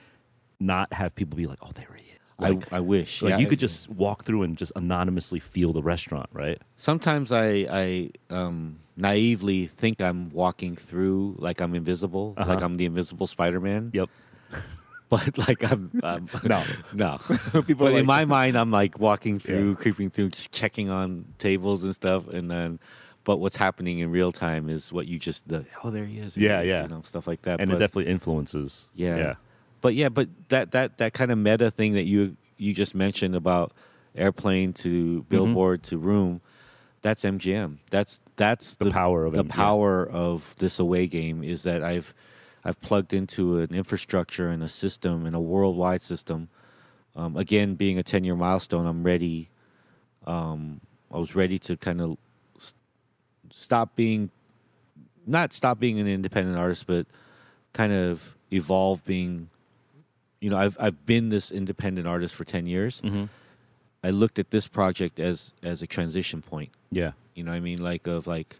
[0.60, 2.05] not have people be like, "Oh, there he is."
[2.38, 5.72] Like, I I wish like yeah, you could just walk through and just anonymously feel
[5.74, 6.62] the restaurant, right?
[6.78, 12.66] Sometimes I I um, naively think I'm walking through like I'm invisible, like Uh-huh.
[12.66, 13.92] I'm the invisible Spider-Man.
[13.94, 14.10] Yep.
[15.08, 16.64] But like I'm, I'm No.
[16.94, 17.20] no.
[17.62, 21.26] People but are in my mind, I'm like walking through, creeping through, just checking on
[21.38, 22.80] tables and stuff, and then.
[23.24, 26.38] But what's happening in real time is what you just the oh there he is
[26.38, 26.82] Yeah, he is, yeah.
[26.84, 28.90] you know stuff like that And but, it definitely influences.
[28.94, 29.16] yeah.
[29.18, 29.36] Yeah.
[29.86, 33.36] But yeah, but that that that kind of meta thing that you you just mentioned
[33.36, 33.72] about
[34.16, 35.30] airplane to Mm-hmm.
[35.30, 36.42] billboard to room,
[37.04, 37.78] that's MGM.
[37.92, 39.50] That's that's The power of the MGM.
[39.50, 42.16] power of this away game is that I've
[42.64, 46.50] I've plugged into an infrastructure and a system and a worldwide system.
[47.16, 49.50] Um, again, being a ten year milestone, I'm ready.
[50.26, 50.82] Um,
[51.14, 52.18] I was ready to kind of
[52.58, 52.74] s-
[53.52, 54.32] stop being,
[55.28, 57.06] not stop being an independent artist, but
[57.74, 59.50] kind of evolve being.
[60.46, 63.02] You know, I've I've been this independent artist for ten years.
[63.04, 63.24] Mm-hmm.
[64.04, 66.70] I looked at this project as as a transition point.
[66.92, 67.14] Yeah.
[67.34, 67.82] You know what I mean?
[67.82, 68.60] Like of like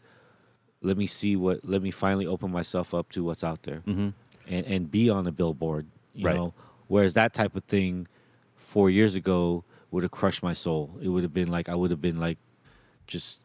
[0.82, 4.10] let me see what let me finally open myself up to what's out there Mm-hmm.
[4.48, 5.86] and, and be on a billboard.
[6.16, 6.36] You Right.
[6.36, 6.54] know?
[6.88, 8.08] Whereas that type of thing
[8.58, 10.90] four years ago would have crushed my soul.
[11.04, 12.40] It would have been like I would have been like
[13.06, 13.42] just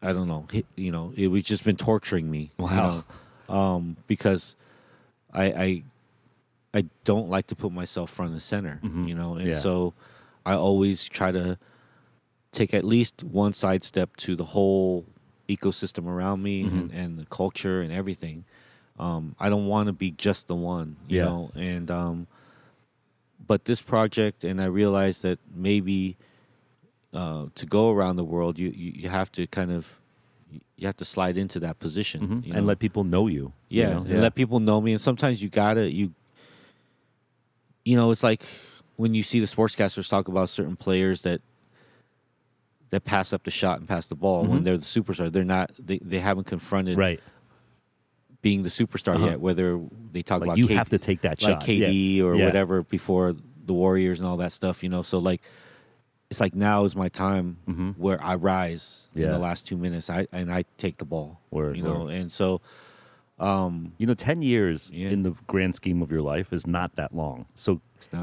[0.00, 2.50] I don't know, hit, you know, it would just been torturing me.
[2.58, 3.04] you Wow.
[3.46, 3.54] know?
[3.54, 4.56] Um, because
[5.34, 5.82] I I
[6.72, 9.08] I don't like to put myself front and center, Mhm.
[9.08, 9.58] you know, and Yeah.
[9.58, 9.94] so
[10.46, 11.58] I always try to
[12.52, 15.04] take at least one side step to the whole
[15.48, 16.78] ecosystem around me Mm-hmm.
[16.78, 18.44] and, and the culture and everything.
[18.98, 21.24] Um, I don't want to be just the one, you Yeah.
[21.24, 21.50] know.
[21.56, 22.26] And um,
[23.46, 26.16] but this project, and I realized that maybe
[27.12, 29.98] uh, to go around the world, you, you you have to kind of
[30.76, 32.46] you have to slide into that position Mhm.
[32.46, 33.52] you And let people know you.
[33.68, 34.02] you yeah, know?
[34.02, 34.92] and let people know me.
[34.92, 36.12] And sometimes you gotta you.
[37.90, 38.44] You know, it's like
[38.94, 41.40] when you see the sportscasters talk about certain players that
[42.90, 44.64] that pass up the shot and pass the ball when Mhm.
[44.64, 45.30] they're the superstar.
[45.32, 45.72] They're not.
[45.76, 47.18] They, they haven't confronted right.
[48.42, 49.26] being the superstar Uh-huh.
[49.26, 49.40] yet.
[49.40, 49.80] Whether
[50.12, 51.64] they talk Like about you K- have to take that like shot.
[51.64, 52.22] KD Yeah.
[52.24, 52.44] or Yeah.
[52.46, 53.34] whatever before
[53.66, 54.84] the Warriors and all that stuff.
[54.84, 55.42] You know, so like
[56.30, 57.98] it's like now is my time Mhm.
[57.98, 60.08] where I rise in the last two minutes.
[60.08, 61.40] I and I take the ball.
[61.50, 62.14] Word, you know, word.
[62.14, 62.60] and so.
[63.40, 65.08] Um, You know, 10 years Yeah.
[65.08, 67.46] in the grand scheme of your life is not that long.
[67.54, 67.80] So,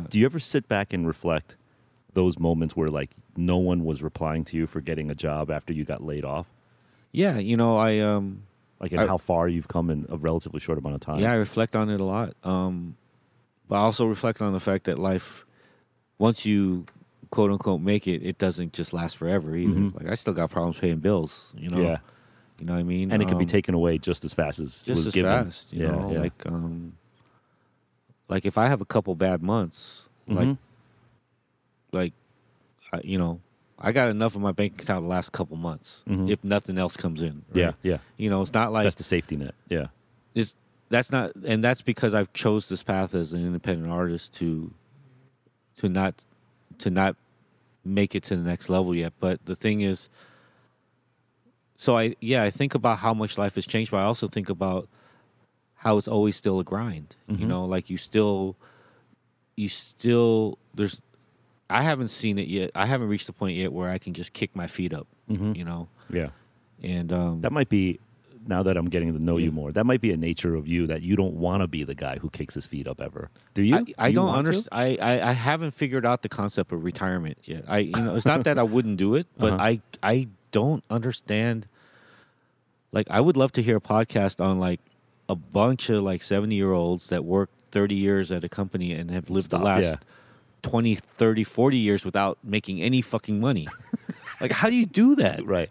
[0.10, 1.56] do you ever sit back and reflect
[2.14, 5.74] those moments where, like, no one was replying to you for getting a job after
[5.74, 6.48] you got laid off?
[7.12, 8.44] yeah, you know, I um,
[8.80, 11.20] Like, and I- how far you've come in a relatively short amount of time?
[11.20, 12.36] Yeah, I reflect on it a lot.
[12.44, 12.96] Um,
[13.68, 15.46] but I also reflect on the fact that life,
[16.20, 16.86] once you
[17.32, 19.74] quote unquote make it, it doesn't just last forever either.
[19.80, 19.96] Mhm.
[19.96, 21.54] Like I still got problems paying bills.
[21.58, 21.82] You know.
[21.82, 21.98] Yeah.
[22.60, 23.12] You know what I mean?
[23.12, 25.14] And it can be Um, taken away just as fast as it just was as
[25.14, 25.32] given.
[25.46, 25.74] fast.
[25.74, 26.20] You yeah, know, yeah.
[26.22, 26.94] like um,
[28.30, 30.58] like if I have a couple bad months, like Mhm.
[31.92, 32.14] like,
[32.92, 33.40] I, you know.
[33.80, 36.04] I got enough in my bank account the last couple months.
[36.10, 36.32] Mhm.
[36.32, 38.00] If nothing else comes in, yeah, yeah.
[38.18, 39.54] You know, it's not like That's the safety net.
[39.70, 39.88] Yeah.
[40.34, 40.56] it's
[40.90, 44.74] that's not and that's because I've chose this path as an independent artist to
[45.76, 46.26] to not
[46.80, 47.16] to not
[47.86, 49.14] make it to the next level yet.
[49.20, 50.10] But the thing is
[51.78, 54.50] so I yeah, I think about how much life has changed, but I also think
[54.50, 54.88] about
[55.76, 57.16] how it's always still a grind.
[57.30, 57.48] You Mhm.
[57.48, 58.56] know, like you still
[59.56, 61.02] you still there's
[61.70, 62.72] I haven't seen it yet.
[62.76, 65.54] I haven't reached the point yet where I can just kick my feet up, Mm-hmm.
[65.56, 65.88] you know.
[66.12, 66.30] Yeah.
[66.82, 68.00] And um That might be,
[68.48, 70.88] now that I'm getting to know you more, that might be a nature of you
[70.88, 73.30] that you don't want to be the guy who kicks his feet up ever.
[73.54, 73.76] Do you?
[73.76, 74.70] I, Do I you don't understand.
[74.72, 77.66] I, I, I haven't figured out the concept of retirement yet.
[77.68, 79.64] I you know it's not that I wouldn't do it, but Uh-huh.
[79.64, 81.68] I I don't understand.
[82.92, 84.80] Like I would love to hear a podcast on like
[85.30, 89.12] a bunch of like seventy year olds that work thirty years at a company and
[89.12, 89.96] have lived Stop, the last yeah.
[90.64, 93.68] 20, 30, 40 years without making any fucking money.
[94.42, 95.46] like how do you do that?
[95.46, 95.70] Right.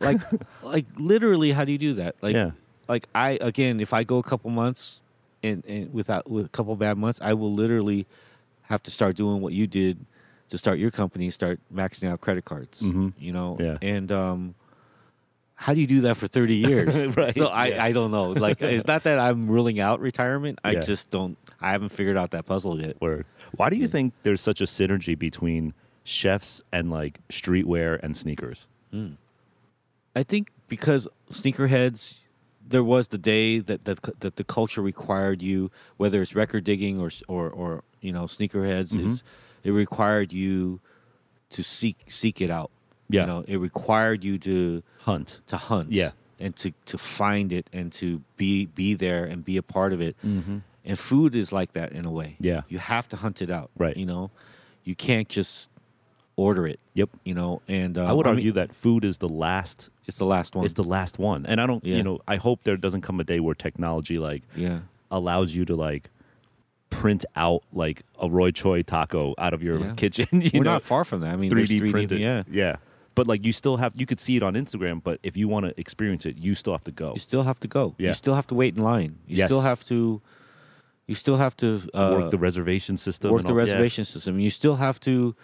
[0.00, 0.20] Like
[0.62, 2.16] like literally how do you do that?
[2.20, 2.52] Like yeah.
[2.88, 5.00] like I again, if I go a couple months
[5.42, 8.06] and, and without with a couple bad months, I will literally
[8.62, 10.04] have to start doing what you did
[10.50, 12.80] to start your company, start maxing out credit cards.
[12.82, 13.12] Mhm.
[13.18, 13.78] You know, Yeah.
[13.82, 14.54] and um,
[15.56, 16.94] how do you do that for thirty years?
[17.16, 17.84] Right, So I, yeah.
[17.84, 18.32] I don't know.
[18.32, 20.58] Like it's not that I'm ruling out retirement.
[20.64, 20.80] I Yeah.
[20.80, 21.38] just don't.
[21.60, 23.00] I haven't figured out that puzzle yet.
[23.00, 23.24] Word.
[23.56, 25.72] Why do you think there's such a synergy between
[26.02, 28.68] chefs and like streetwear and sneakers?
[30.14, 32.16] I think because sneakerheads
[32.66, 37.00] there was the day that that that the culture required you, whether it's record digging
[37.00, 39.08] or or or you know sneakerheads, Mm-hmm.
[39.08, 39.24] is
[39.64, 40.80] it required you
[41.50, 42.70] to seek seek it out.
[43.08, 43.22] Yeah.
[43.22, 45.40] You know, it required you to Hunt.
[45.48, 45.92] to hunt.
[45.92, 46.12] Yeah.
[46.38, 50.00] And to to find it and to be be there and be a part of
[50.00, 50.16] it.
[50.24, 50.58] Mm-hmm.
[50.84, 52.36] And food is like that in a way.
[52.40, 52.62] Yeah.
[52.68, 53.70] You have to hunt it out.
[53.76, 53.96] Right.
[53.96, 54.30] You know,
[54.84, 55.70] you can't just
[56.36, 56.80] order it.
[56.94, 57.10] Yep.
[57.24, 60.26] You know, and uh, I would mean, argue that food is the last it's the
[60.26, 60.64] last one.
[60.64, 61.46] It's the last one.
[61.46, 61.96] And I don't Yeah.
[61.96, 64.80] you know, I hope there doesn't come a day where technology like yeah.
[65.10, 66.10] allows you to like
[67.00, 69.94] print out like a Roy Choi taco out of your Yeah.
[69.94, 70.26] kitchen.
[70.32, 71.32] You We're know, not far from that.
[71.32, 72.20] I mean, 3D, there's 3D printed.
[72.20, 72.42] Yeah.
[72.50, 72.76] yeah.
[73.14, 75.66] But like you still have you could see it on Instagram, but if you want
[75.66, 77.12] to experience it, you still have to go.
[77.14, 77.94] You still have to go.
[77.98, 78.08] Yeah.
[78.08, 79.18] You still have to wait in line.
[79.26, 79.48] You Yes.
[79.48, 80.20] still have to.
[81.06, 83.30] You still have to uh, work the reservation system.
[83.30, 83.72] work and the all- yeah.
[83.74, 84.40] reservation system.
[84.40, 85.36] You still have to.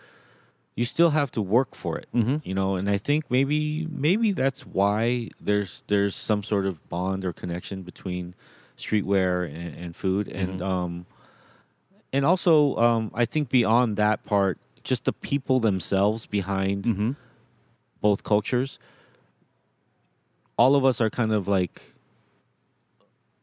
[0.75, 2.07] You still have to work for it.
[2.15, 2.41] Mhm.
[2.45, 7.25] You know, and I think maybe maybe that's why there's there's some sort of bond
[7.25, 8.35] or connection between
[8.79, 11.07] streetwear and, and food, and um,
[12.13, 17.17] and also um, I think beyond that part, just the people themselves behind Mhm.
[18.01, 18.79] both cultures.
[20.57, 21.83] All of us are kind of like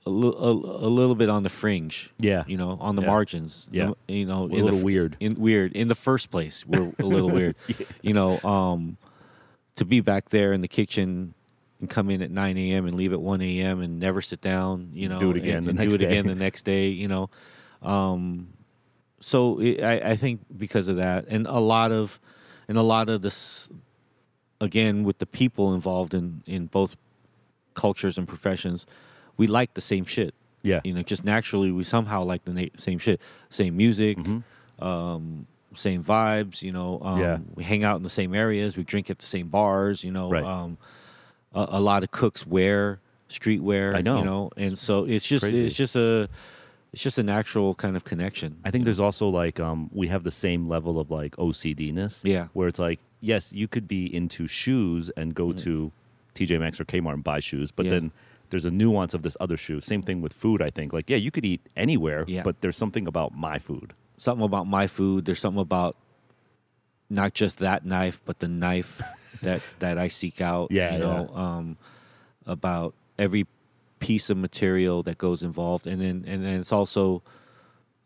[0.05, 2.11] a, a, a little bit on the fringe.
[2.20, 2.43] Yeah.
[2.47, 3.07] you know, on the Yeah.
[3.07, 3.68] margins.
[3.72, 3.91] Yeah.
[4.07, 5.18] you know, a little weird.
[5.20, 7.55] In weird in the first place, we're a little weird.
[8.01, 8.97] You know, um,
[9.76, 11.34] to be back there in the kitchen
[11.80, 12.86] and come in at nine a.m.
[12.88, 13.82] and leave at one a.m.
[13.82, 14.89] and never sit down.
[14.93, 16.05] You know, Do it again and, the and do it day.
[16.05, 16.88] again the next day.
[16.89, 17.30] You know,
[17.82, 18.47] um,
[19.20, 22.20] so it, I, I think because of that, and a lot of,
[22.68, 23.70] and a lot of this,
[24.59, 26.95] again with the people involved in in both
[27.74, 28.86] cultures and professions,
[29.38, 30.34] we like the same shit.
[30.63, 30.82] Yeah.
[30.84, 34.84] You know, just naturally, we somehow like the na- same shit, same music, Mm-hmm.
[34.84, 36.61] um, same vibes.
[36.63, 37.38] You know, um, Yeah.
[37.55, 40.03] we hang out in the same areas, we drink at the same bars.
[40.03, 40.43] You know, Right.
[40.43, 40.78] um,
[41.53, 42.99] a, a lot of cooks wear
[43.30, 43.95] streetwear.
[43.95, 44.20] I know.
[44.20, 45.65] You know, and so it's just crazy.
[45.65, 46.28] it's just a
[46.98, 48.58] it's just a natural kind of connection.
[48.66, 52.22] I think there's also like um we have the same level of like OCDness.
[52.24, 52.48] Yeah.
[52.54, 55.91] Where it's like, yes, you could be into shoes and go to
[56.34, 57.86] TJ Maxx or Kmart and buy shoes, but.
[57.86, 57.91] Yeah.
[57.91, 58.12] then
[58.50, 59.80] there's a nuance of this other shoe.
[59.82, 60.93] Same thing with food, I think.
[60.93, 62.43] Like, yeah, you could eat anywhere, Yeah.
[62.43, 63.93] but there's something about my food.
[64.18, 65.26] something about my food.
[65.26, 65.98] There's something about
[67.10, 69.02] not just that knife, but the knife
[69.43, 70.72] that that I seek out.
[70.72, 71.78] Yeah, you know, um,
[72.48, 73.45] about every
[74.00, 77.22] piece of material that goes involved, and then and then it's also,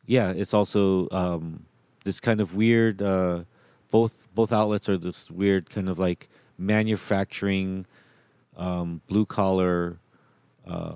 [0.05, 1.65] yeah, it's also um,
[2.03, 3.01] this kind of weird.
[3.01, 3.43] Uh,
[3.91, 7.85] both both outlets are this weird kind of like manufacturing,
[8.57, 9.97] um, blue collar
[10.67, 10.93] uh,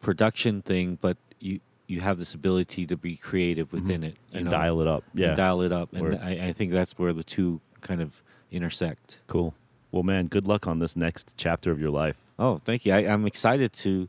[0.00, 4.44] production thing, but you you have this ability to be creative within it you And
[4.46, 5.04] know, dial it up.
[5.12, 5.34] and Yeah.
[5.34, 6.16] dial it up, and.
[6.16, 9.20] I, I think that's where the two kind of intersect.
[9.28, 9.54] Cool.
[9.92, 12.16] Well, man, good luck on this next chapter of your life.
[12.38, 12.92] Oh, thank you.
[12.92, 14.08] I, I'm excited to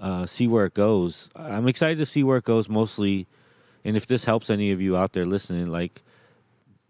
[0.00, 1.28] uh, see where it goes.
[1.36, 3.26] I'm excited to see where it goes mostly,
[3.84, 6.02] and if this helps any of you out there listening, like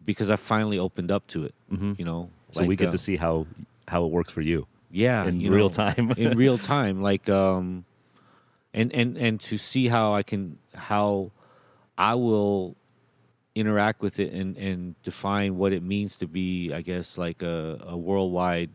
[0.04, 1.54] because I finally opened up to it.
[1.72, 1.98] Mhm.
[1.98, 3.46] You know, So we get uh, to see how
[3.88, 6.12] how it works for you yeah in you real know, time.
[6.16, 7.84] in real time like um
[8.74, 11.30] and and and to see how i can how
[11.98, 12.76] i will
[13.54, 17.78] interact with it and and define what it means to be i guess like a,
[17.86, 18.70] a worldwide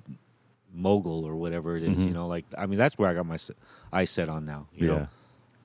[0.76, 2.14] mogul or whatever it is, you Mhm.
[2.14, 3.38] know like i mean that's where i got my
[3.94, 4.94] eyes set on now you Yeah.
[4.94, 5.08] know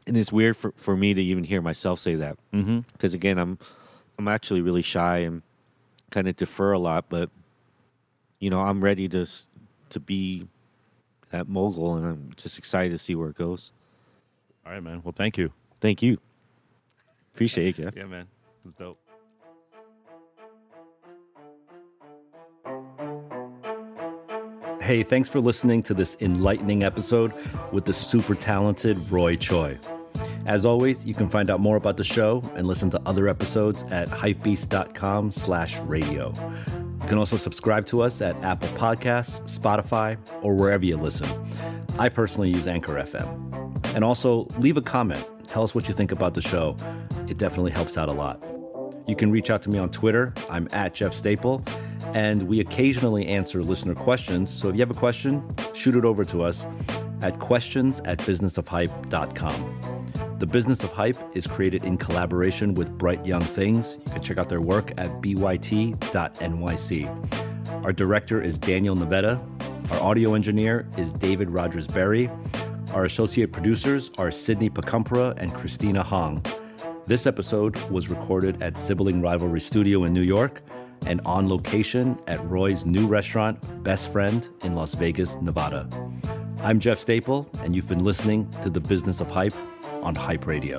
[0.06, 2.80] and it's weird for, for me to even hear myself say that mm-hmm.
[2.92, 3.58] because again i'm
[4.18, 5.42] i'm actually really shy and
[6.10, 7.30] kind of defer a lot but
[8.38, 9.26] you know i'm ready to
[9.90, 10.46] to be
[11.30, 13.72] that mogul and i'm just excited to see where it goes
[14.66, 15.00] All right, man.
[15.04, 15.52] Well, thank you.
[15.80, 16.18] thank you
[17.34, 17.96] appreciate it Jeff.
[17.96, 18.26] Yeah, man.
[18.66, 18.98] It's dope.
[24.80, 27.34] Hey, thanks for listening to this enlightening episode
[27.70, 29.78] with the super talented Roy Choi.
[30.46, 33.84] As always, you can find out more about the show and listen to other episodes
[33.90, 36.32] at hypebeast.com slash radio.
[37.02, 41.28] You can also subscribe to us at Apple Podcasts, Spotify, or wherever you listen.
[41.98, 43.94] I personally use Anchor FM.
[43.94, 45.24] And also, leave a comment.
[45.46, 46.74] Tell us what you think about the show.
[47.28, 48.42] It definitely helps out a lot.
[49.06, 50.32] You can reach out to me on Twitter.
[50.48, 51.64] I'm at Jeff Staple.
[52.14, 54.52] And we occasionally answer listener questions.
[54.52, 55.42] So if you have a question,
[55.74, 56.66] shoot it over to us
[57.22, 59.76] at questions at businessofhype.com.
[60.38, 63.98] The Business of Hype is created in collaboration with Bright Young Things.
[64.06, 65.94] You can check out their work at byt.nyc.
[67.84, 69.40] Our director is Daniel Nevada.
[69.90, 72.30] Our audio engineer is David Rogers Berry.
[72.94, 76.42] Our associate producers are Sydney Pacumpra and Christina Hong.
[77.06, 80.62] This episode was recorded at Sibling Rivalry Studio in New York
[81.06, 85.88] and on location at Roy's new restaurant, Best Friend, in Las Vegas, Nevada.
[86.62, 89.54] I'm Jeff Staple, and you've been listening to The Business of Hype
[90.02, 90.78] on Hype Radio.